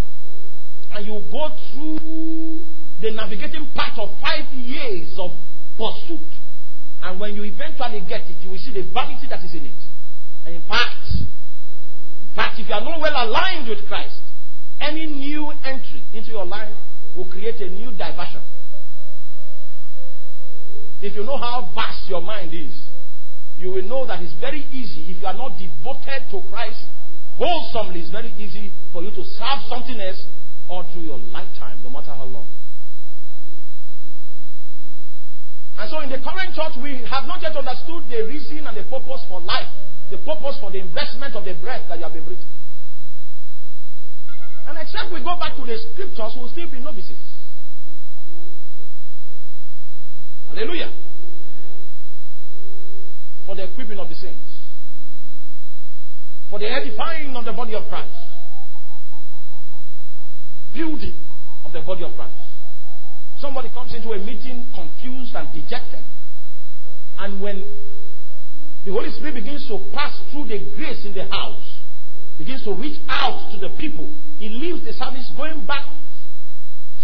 And 0.93 1.07
you 1.07 1.22
go 1.31 1.57
through 1.72 2.66
the 3.01 3.11
navigating 3.12 3.70
part 3.74 3.99
of 3.99 4.11
five 4.20 4.53
years 4.53 5.14
of 5.18 5.33
pursuit. 5.76 6.28
And 7.03 7.18
when 7.18 7.35
you 7.35 7.45
eventually 7.45 8.01
get 8.07 8.28
it, 8.28 8.37
you 8.41 8.51
will 8.51 8.59
see 8.59 8.72
the 8.72 8.83
vanity 8.93 9.26
that 9.31 9.43
is 9.45 9.55
in 9.55 9.64
it. 9.66 9.81
And 10.45 10.57
in 10.57 10.62
fact, 10.62 11.09
in 11.16 12.35
fact, 12.35 12.61
if 12.61 12.68
you 12.68 12.74
are 12.74 12.85
not 12.85 13.01
well 13.01 13.14
aligned 13.16 13.68
with 13.68 13.87
Christ, 13.89 14.20
any 14.81 15.07
new 15.07 15.53
entry 15.64 16.05
into 16.12 16.31
your 16.31 16.45
life 16.45 16.74
will 17.16 17.26
create 17.26 17.61
a 17.61 17.68
new 17.68 17.93
diversion. 17.93 18.43
If 21.01 21.16
you 21.16 21.24
know 21.24 21.39
how 21.39 21.70
vast 21.74 22.09
your 22.09 22.20
mind 22.20 22.53
is, 22.53 22.89
you 23.57 23.70
will 23.70 23.83
know 23.83 24.07
that 24.07 24.22
it's 24.22 24.35
very 24.35 24.66
easy 24.70 25.11
if 25.11 25.20
you 25.20 25.26
are 25.26 25.35
not 25.35 25.59
devoted 25.59 26.31
to 26.31 26.43
Christ 26.51 26.87
wholesomely. 27.41 28.01
It's 28.05 28.12
very 28.12 28.36
easy 28.36 28.72
for 28.93 29.03
you 29.03 29.11
to 29.11 29.24
serve 29.24 29.64
something 29.72 29.99
else 29.99 30.20
all 30.68 30.84
through 30.93 31.09
your 31.09 31.18
lifetime, 31.18 31.80
no 31.82 31.88
matter 31.88 32.12
how 32.12 32.28
long. 32.28 32.47
And 35.80 35.88
so, 35.88 36.01
in 36.05 36.12
the 36.12 36.20
current 36.20 36.53
church, 36.53 36.76
we 36.84 37.01
have 37.09 37.24
not 37.24 37.41
yet 37.41 37.57
understood 37.57 38.05
the 38.12 38.28
reason 38.28 38.68
and 38.68 38.76
the 38.76 38.84
purpose 38.84 39.24
for 39.26 39.41
life, 39.41 39.72
the 40.11 40.18
purpose 40.18 40.61
for 40.61 40.70
the 40.70 40.78
investment 40.78 41.34
of 41.34 41.45
the 41.45 41.55
breath 41.55 41.88
that 41.88 41.97
you 41.97 42.05
have 42.05 42.12
been 42.12 42.24
breathing. 42.24 42.45
And 44.68 44.76
except 44.76 45.11
we 45.11 45.24
go 45.24 45.41
back 45.41 45.57
to 45.57 45.64
the 45.64 45.80
scriptures, 45.91 46.36
we'll 46.36 46.53
still 46.53 46.70
be 46.70 46.78
novices. 46.78 47.18
Hallelujah. 50.49 50.93
For 53.47 53.57
the 53.57 53.64
equipping 53.64 53.99
of 53.99 54.09
the 54.09 54.14
saints, 54.14 54.59
for 56.51 56.59
the 56.59 56.66
edifying 56.66 57.34
of 57.36 57.44
the 57.44 57.53
body 57.53 57.74
of 57.74 57.86
Christ, 57.88 58.11
building 60.74 61.14
of 61.64 61.72
the 61.72 61.80
body 61.80 62.03
of 62.05 62.14
Christ. 62.16 62.34
Somebody 63.38 63.70
comes 63.70 63.94
into 63.94 64.11
a 64.11 64.18
meeting 64.18 64.66
confused 64.74 65.34
and 65.34 65.48
dejected. 65.53 66.05
And 67.18 67.40
when 67.40 67.64
the 68.84 68.92
Holy 68.92 69.11
Spirit 69.12 69.34
begins 69.34 69.66
to 69.68 69.78
pass 69.94 70.12
through 70.30 70.48
the 70.48 70.59
grace 70.76 71.05
in 71.07 71.14
the 71.14 71.24
house, 71.24 71.80
begins 72.36 72.64
to 72.64 72.74
reach 72.74 72.98
out 73.09 73.53
to 73.53 73.59
the 73.59 73.74
people. 73.76 74.12
He 74.38 74.48
leaves 74.48 74.84
the 74.84 74.92
service 74.92 75.30
going 75.36 75.64
back 75.66 75.86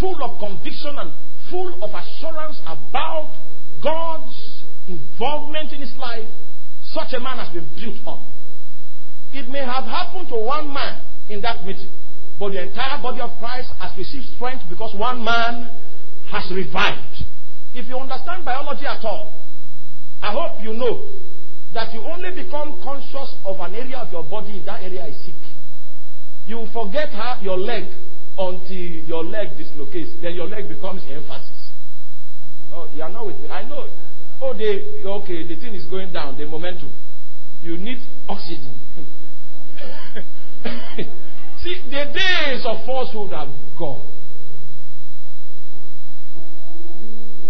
full 0.01 0.23
of 0.23 0.41
conviction 0.41 0.97
and 0.99 1.13
full 1.51 1.83
of 1.83 1.91
assurance 1.95 2.61
about 2.67 3.33
God's 3.83 4.65
involvement 4.89 5.73
in 5.73 5.81
his 5.81 5.95
life. 5.97 6.29
Such 6.93 7.13
a 7.13 7.21
man 7.21 7.39
has 7.39 7.53
been 7.53 7.69
built 7.77 8.07
up. 8.07 8.36
It 9.37 9.51
may 9.51 9.61
have 9.61 9.85
happened 9.85 10.29
to 10.29 10.37
one 10.41 10.73
man 10.73 11.05
in 11.29 11.43
that 11.43 11.63
meeting, 11.63 11.93
but 12.41 12.57
the 12.57 12.63
entire 12.63 13.03
body 13.03 13.21
of 13.21 13.37
Christ 13.39 13.69
has 13.79 13.93
received 13.99 14.33
strength 14.35 14.65
because 14.71 14.97
one 14.97 15.23
man 15.23 15.69
has 16.33 16.51
revived. 16.51 17.21
If 17.75 17.87
you 17.87 17.99
understand 17.99 18.47
biology 18.47 18.87
at 18.87 19.05
all, 19.05 19.45
I 20.23 20.33
hope 20.33 20.65
you 20.65 20.73
know 20.73 21.21
that 21.75 21.93
you 21.93 22.01
only 22.01 22.33
become 22.33 22.81
conscious 22.83 23.37
of 23.45 23.61
an 23.61 23.75
area 23.75 23.99
of 23.99 24.11
your 24.11 24.25
body 24.25 24.57
if 24.57 24.65
that 24.65 24.81
area 24.81 25.05
is 25.05 25.21
sick. 25.27 25.37
You 26.47 26.67
forget 26.73 27.11
how 27.11 27.37
your 27.43 27.59
leg 27.59 27.93
until 28.39 28.89
your 29.05 29.23
leg 29.23 29.59
dislocates. 29.59 30.17
Then 30.23 30.33
your 30.33 30.49
leg 30.49 30.67
becomes 30.67 31.03
emphasis. 31.13 31.73
Oh, 32.73 32.89
you 32.91 33.03
are 33.03 33.11
not 33.11 33.27
with 33.27 33.39
me. 33.41 33.49
I 33.49 33.69
know. 33.69 33.87
Oh, 34.41 34.57
they 34.57 35.05
okay. 35.05 35.47
The 35.47 35.61
thing 35.61 35.75
is 35.75 35.85
going 35.85 36.15
down. 36.15 36.39
The 36.39 36.47
momentum. 36.47 36.93
Oxygen. 38.29 38.81
See, 41.63 41.83
the 41.85 42.05
days 42.13 42.65
of 42.67 42.85
falsehood 42.85 43.33
have 43.33 43.49
gone. 43.79 44.07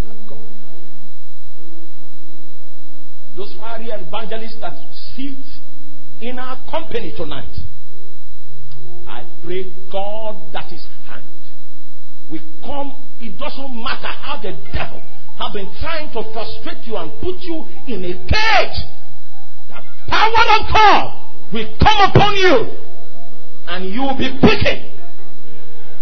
Have 0.07 0.29
gone. 0.29 0.47
those 3.37 3.55
fiery 3.59 3.91
evangelists 3.91 4.57
that 4.61 4.75
sit 5.15 5.45
in 6.21 6.39
our 6.39 6.59
company 6.71 7.15
tonight. 7.17 7.55
I 9.07 9.25
pray 9.45 9.73
God 9.91 10.53
that 10.53 10.73
is 10.73 10.87
hand 11.09 11.25
we 12.31 12.41
come. 12.63 12.95
It 13.21 13.39
doesn't 13.39 13.83
matter 13.83 14.09
how 14.09 14.41
the 14.43 14.53
devil 14.73 15.03
have 15.39 15.53
been 15.53 15.71
trying 15.81 16.13
to 16.13 16.23
frustrate 16.33 16.85
you 16.87 16.97
and 16.97 17.13
put 17.21 17.37
you 17.41 17.67
in 17.87 18.05
a 18.05 18.15
cage. 18.27 18.79
Power 20.09 20.45
of 20.61 20.73
God 20.73 21.53
will 21.53 21.77
come 21.81 22.11
upon 22.11 22.37
you 22.37 22.79
and 23.69 23.85
you 23.87 24.01
will 24.03 24.19
be 24.19 24.39
quickened. 24.41 24.93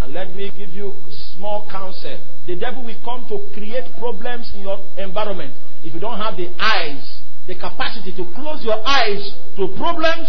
And 0.03 0.13
let 0.13 0.35
me 0.35 0.53
give 0.57 0.71
you 0.71 0.95
small 1.37 1.67
counsel. 1.71 2.19
The 2.47 2.57
devil 2.57 2.85
will 2.85 3.01
come 3.05 3.27
to 3.29 3.49
create 3.55 3.85
problems 3.99 4.53
in 4.55 4.63
your 4.63 4.79
environment 4.99 5.55
if 5.83 5.93
you 5.93 6.01
don't 6.01 6.19
have 6.19 6.37
the 6.37 6.49
eyes 6.59 7.21
the 7.47 7.55
capacity 7.55 8.13
to 8.17 8.25
close 8.35 8.65
your 8.65 8.81
eyes 8.87 9.33
to 9.57 9.69
problems 9.77 10.29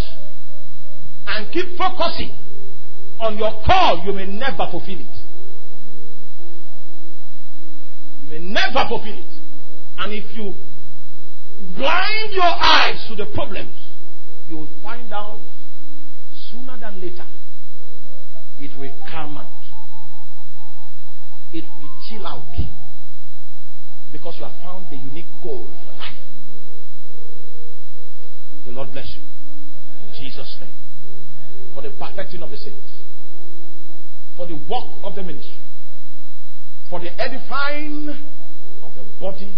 and 1.28 1.52
keep 1.52 1.78
focusing 1.78 2.36
on 3.20 3.38
your 3.38 3.64
call, 3.66 4.04
you 4.06 4.12
may 4.12 4.26
never 4.26 4.68
fulfill 4.70 5.00
it. 5.00 5.16
You 8.24 8.30
may 8.30 8.40
never 8.40 8.86
fulfill 8.90 9.18
it. 9.18 9.34
And 9.98 10.14
if 10.14 10.36
you 10.36 10.54
blind 11.78 12.34
your 12.34 12.44
eyes 12.44 13.06
to 13.10 13.16
the 13.16 13.26
problems, 13.34 13.76
you 14.50 14.58
will 14.58 14.70
find 14.84 15.12
out 15.14 15.42
sooner 16.52 16.78
than 16.78 17.02
later 17.02 17.26
it 18.60 18.72
will 18.78 18.94
come 19.12 19.38
out. 19.38 19.52
It 21.52 21.66
will 21.80 21.90
chill 22.10 22.26
out 22.26 22.46
because 24.12 24.36
you 24.40 24.46
have 24.46 24.56
found 24.64 24.86
the 24.90 24.96
unique 24.96 25.26
goal 25.44 25.68
for 25.86 25.92
life. 25.92 26.16
The 28.66 28.72
Lord 28.72 28.92
bless 28.92 29.14
you. 29.16 29.22
In 30.08 30.24
Jesus' 30.24 30.58
name. 30.62 30.74
For 31.74 31.82
the 31.82 31.92
perfecting 31.92 32.42
of 32.42 32.50
the 32.50 32.58
saints. 32.58 32.92
For 34.38 34.48
the 34.48 34.56
work 34.56 35.04
of 35.04 35.16
the 35.16 35.24
ministry. 35.24 35.60
For 36.90 37.00
the 37.00 37.12
edifying 37.22 38.10
of 38.84 38.96
the 38.96 39.04
body 39.20 39.54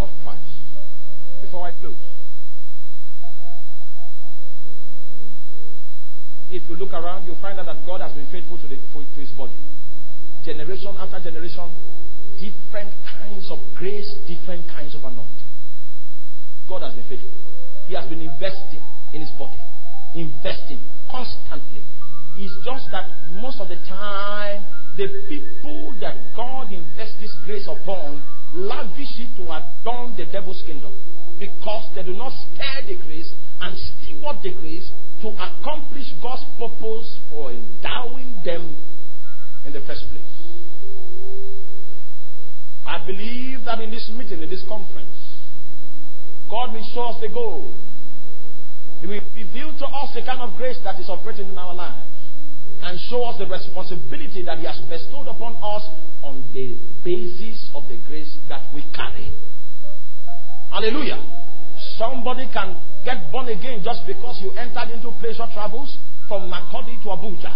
of 0.00 0.08
Christ. 0.22 0.53
Before 1.44 1.66
I 1.66 1.72
close. 1.72 2.00
If 6.48 6.62
you 6.70 6.76
look 6.76 6.94
around, 6.94 7.26
you'll 7.26 7.40
find 7.42 7.60
out 7.60 7.66
that 7.66 7.84
God 7.84 8.00
has 8.00 8.12
been 8.12 8.26
faithful 8.32 8.56
to, 8.56 8.66
the, 8.66 8.76
to 8.76 9.20
his 9.20 9.30
body. 9.32 9.52
Generation 10.42 10.94
after 10.98 11.20
generation, 11.20 11.68
different 12.40 12.94
kinds 13.20 13.50
of 13.50 13.58
grace, 13.74 14.08
different 14.26 14.66
kinds 14.68 14.94
of 14.94 15.04
anointing. 15.04 15.44
God 16.66 16.80
has 16.80 16.94
been 16.94 17.04
faithful. 17.08 17.30
He 17.88 17.94
has 17.94 18.08
been 18.08 18.22
investing 18.22 18.80
in 19.12 19.20
his 19.20 19.30
body, 19.38 19.60
investing 20.14 20.80
constantly. 21.10 21.84
It's 22.38 22.56
just 22.64 22.88
that 22.90 23.04
most 23.32 23.60
of 23.60 23.68
the 23.68 23.76
time, 23.86 24.64
the 24.96 25.08
people 25.28 25.94
that 26.00 26.34
God 26.34 26.72
invests 26.72 27.20
this 27.20 27.36
grace 27.44 27.68
upon 27.68 28.22
lavish 28.54 29.18
it 29.18 29.36
to 29.36 29.42
adorn 29.42 30.16
the 30.16 30.24
devil's 30.26 30.62
kingdom. 30.62 30.94
Because 31.38 31.90
they 31.94 32.02
do 32.02 32.12
not 32.12 32.32
stir 32.32 32.86
the 32.86 32.96
grace 33.06 33.32
and 33.60 33.78
steward 33.78 34.36
the 34.42 34.52
grace 34.54 34.90
to 35.22 35.28
accomplish 35.28 36.06
God's 36.22 36.44
purpose 36.58 37.20
for 37.30 37.50
endowing 37.50 38.40
them 38.44 38.76
in 39.64 39.72
the 39.72 39.80
first 39.80 40.04
place. 40.10 40.22
I 42.86 43.04
believe 43.06 43.64
that 43.64 43.80
in 43.80 43.90
this 43.90 44.10
meeting, 44.14 44.42
in 44.42 44.50
this 44.50 44.64
conference, 44.68 45.16
God 46.50 46.72
will 46.72 46.86
show 46.94 47.04
us 47.04 47.16
the 47.20 47.28
goal. 47.28 47.74
He 49.00 49.06
will 49.06 49.20
reveal 49.34 49.72
to 49.78 49.86
us 49.86 50.14
the 50.14 50.22
kind 50.22 50.40
of 50.40 50.56
grace 50.56 50.78
that 50.84 51.00
is 51.00 51.08
operating 51.08 51.48
in 51.48 51.58
our 51.58 51.74
lives 51.74 52.14
and 52.82 52.98
show 53.08 53.24
us 53.24 53.38
the 53.38 53.46
responsibility 53.46 54.42
that 54.44 54.58
He 54.58 54.66
has 54.66 54.78
bestowed 54.88 55.26
upon 55.26 55.56
us 55.56 55.88
on 56.22 56.44
the 56.52 56.76
basis 57.02 57.70
of 57.74 57.88
the 57.88 57.96
grace 58.06 58.36
that 58.48 58.62
we 58.74 58.82
carry. 58.94 59.32
Hallelujah. 60.74 61.22
Somebody 61.96 62.50
can 62.52 62.74
get 63.04 63.30
born 63.30 63.46
again 63.46 63.82
just 63.84 64.02
because 64.10 64.42
you 64.42 64.50
entered 64.58 64.90
into 64.90 65.12
pleasure 65.22 65.46
travels 65.54 65.96
from 66.26 66.50
Makurdi 66.50 66.98
to 67.06 67.14
Abuja. 67.14 67.54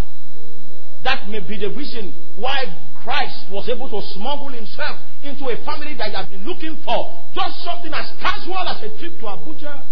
That 1.02 1.26
may 1.26 1.40
be 1.40 1.58
the 1.58 1.74
reason 1.74 2.14
why 2.36 2.62
Christ 3.02 3.50
was 3.50 3.68
able 3.68 3.90
to 3.90 3.98
smuggle 4.14 4.50
himself 4.54 5.02
into 5.24 5.50
a 5.50 5.58
family 5.66 5.98
that 5.98 6.10
he 6.10 6.14
had 6.14 6.30
been 6.30 6.46
looking 6.46 6.78
for. 6.86 7.10
Just 7.34 7.58
something 7.66 7.90
as 7.90 8.06
casual 8.22 8.62
as 8.70 8.86
a 8.86 8.90
trip 9.02 9.18
to 9.18 9.26
Abuja 9.26 9.82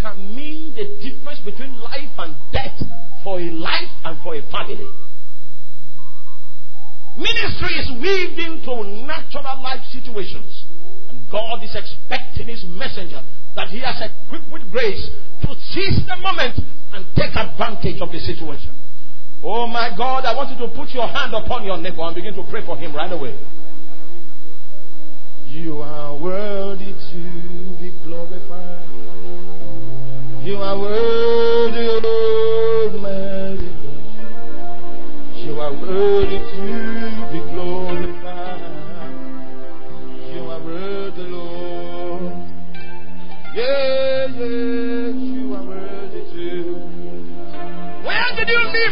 can 0.00 0.36
mean 0.36 0.70
the 0.78 0.86
difference 1.02 1.42
between 1.42 1.74
life 1.82 2.14
and 2.18 2.36
death 2.54 2.78
for 3.24 3.40
a 3.40 3.50
life 3.58 3.90
and 4.04 4.22
for 4.22 4.36
a 4.36 4.42
family. 4.54 4.86
Ministry 7.18 7.74
is 7.74 7.90
weaved 7.98 8.38
into 8.38 9.02
natural 9.02 9.58
life 9.66 9.82
situations. 9.90 10.67
And 11.08 11.28
God 11.30 11.62
is 11.62 11.74
expecting 11.74 12.48
his 12.48 12.64
messenger 12.64 13.22
that 13.56 13.68
he 13.68 13.80
has 13.80 14.00
equipped 14.00 14.50
with 14.52 14.70
grace 14.70 15.10
to 15.42 15.54
seize 15.72 16.00
the 16.06 16.16
moment 16.16 16.58
and 16.92 17.04
take 17.16 17.34
advantage 17.34 18.00
of 18.00 18.12
the 18.12 18.20
situation. 18.20 18.74
Oh 19.42 19.66
my 19.66 19.90
God, 19.96 20.24
I 20.24 20.34
want 20.34 20.50
you 20.50 20.66
to 20.66 20.74
put 20.74 20.90
your 20.90 21.06
hand 21.06 21.34
upon 21.34 21.64
your 21.64 21.78
neighbor 21.78 22.02
and 22.02 22.14
begin 22.14 22.34
to 22.34 22.44
pray 22.50 22.64
for 22.66 22.76
him 22.76 22.94
right 22.94 23.12
away. 23.12 23.38
You 25.46 25.78
are 25.78 26.16
worthy 26.16 26.92
to 26.92 27.76
be 27.80 27.90
glorified. 28.04 28.84
You 30.44 30.56
are 30.56 30.78
worthy, 30.78 31.86
Lord, 32.06 32.94
my 33.02 33.58
You 35.36 35.60
are 35.60 35.72
worthy 35.72 36.38
to 36.38 37.07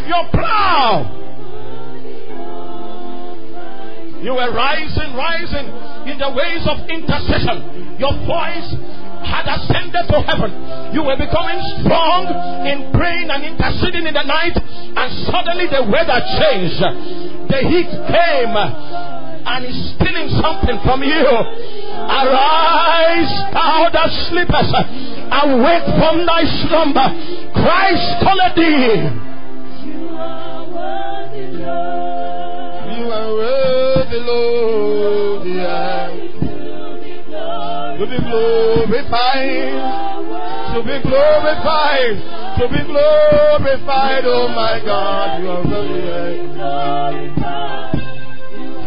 your 0.07 0.25
plow? 0.31 1.13
You 4.23 4.33
were 4.33 4.53
rising, 4.53 5.15
rising 5.15 5.67
in 6.09 6.19
the 6.19 6.31
ways 6.35 6.65
of 6.67 6.89
intercession. 6.89 8.01
Your 8.01 8.13
voice 8.27 8.71
had 9.23 9.45
ascended 9.47 10.09
to 10.09 10.19
heaven. 10.25 10.51
You 10.95 11.03
were 11.03 11.17
becoming 11.17 11.61
strong 11.85 12.27
in 12.67 12.91
praying 12.93 13.31
and 13.31 13.45
interceding 13.45 14.07
in 14.07 14.15
the 14.15 14.25
night, 14.25 14.57
and 14.57 15.09
suddenly 15.31 15.67
the 15.69 15.85
weather 15.91 16.19
changed. 16.41 16.81
The 17.51 17.61
heat 17.71 17.91
came 18.09 18.55
and 19.47 19.65
is 19.65 19.95
stealing 19.95 20.29
something 20.43 20.79
from 20.85 21.03
you. 21.03 21.27
Arise, 22.07 23.33
thou 23.55 23.89
that 23.95 24.11
sleepest, 24.29 24.75
awake 24.75 25.87
from 26.03 26.27
thy 26.27 26.43
slumber. 26.67 27.09
Christ 27.55 28.07
calleth 28.27 28.55
thee. 28.59 29.07
You 29.87 30.11
are 30.19 30.67
worthy, 30.67 31.47
Lord. 31.63 32.99
You 32.99 33.05
are 33.07 33.33
worthy, 33.39 34.21
Lord. 34.27 35.47
Yeah. 35.47 36.11
To 37.97 38.05
be 38.05 38.19
glorified. 38.29 39.73
To 40.75 40.83
be 40.85 40.97
glorified. 41.09 42.17
To 42.59 42.69
be 42.69 42.81
glorified. 42.85 44.25
Oh 44.27 44.49
my 44.49 44.81
God, 44.85 45.41
you 45.41 45.49
are 45.49 45.65
worthy. 45.65 46.07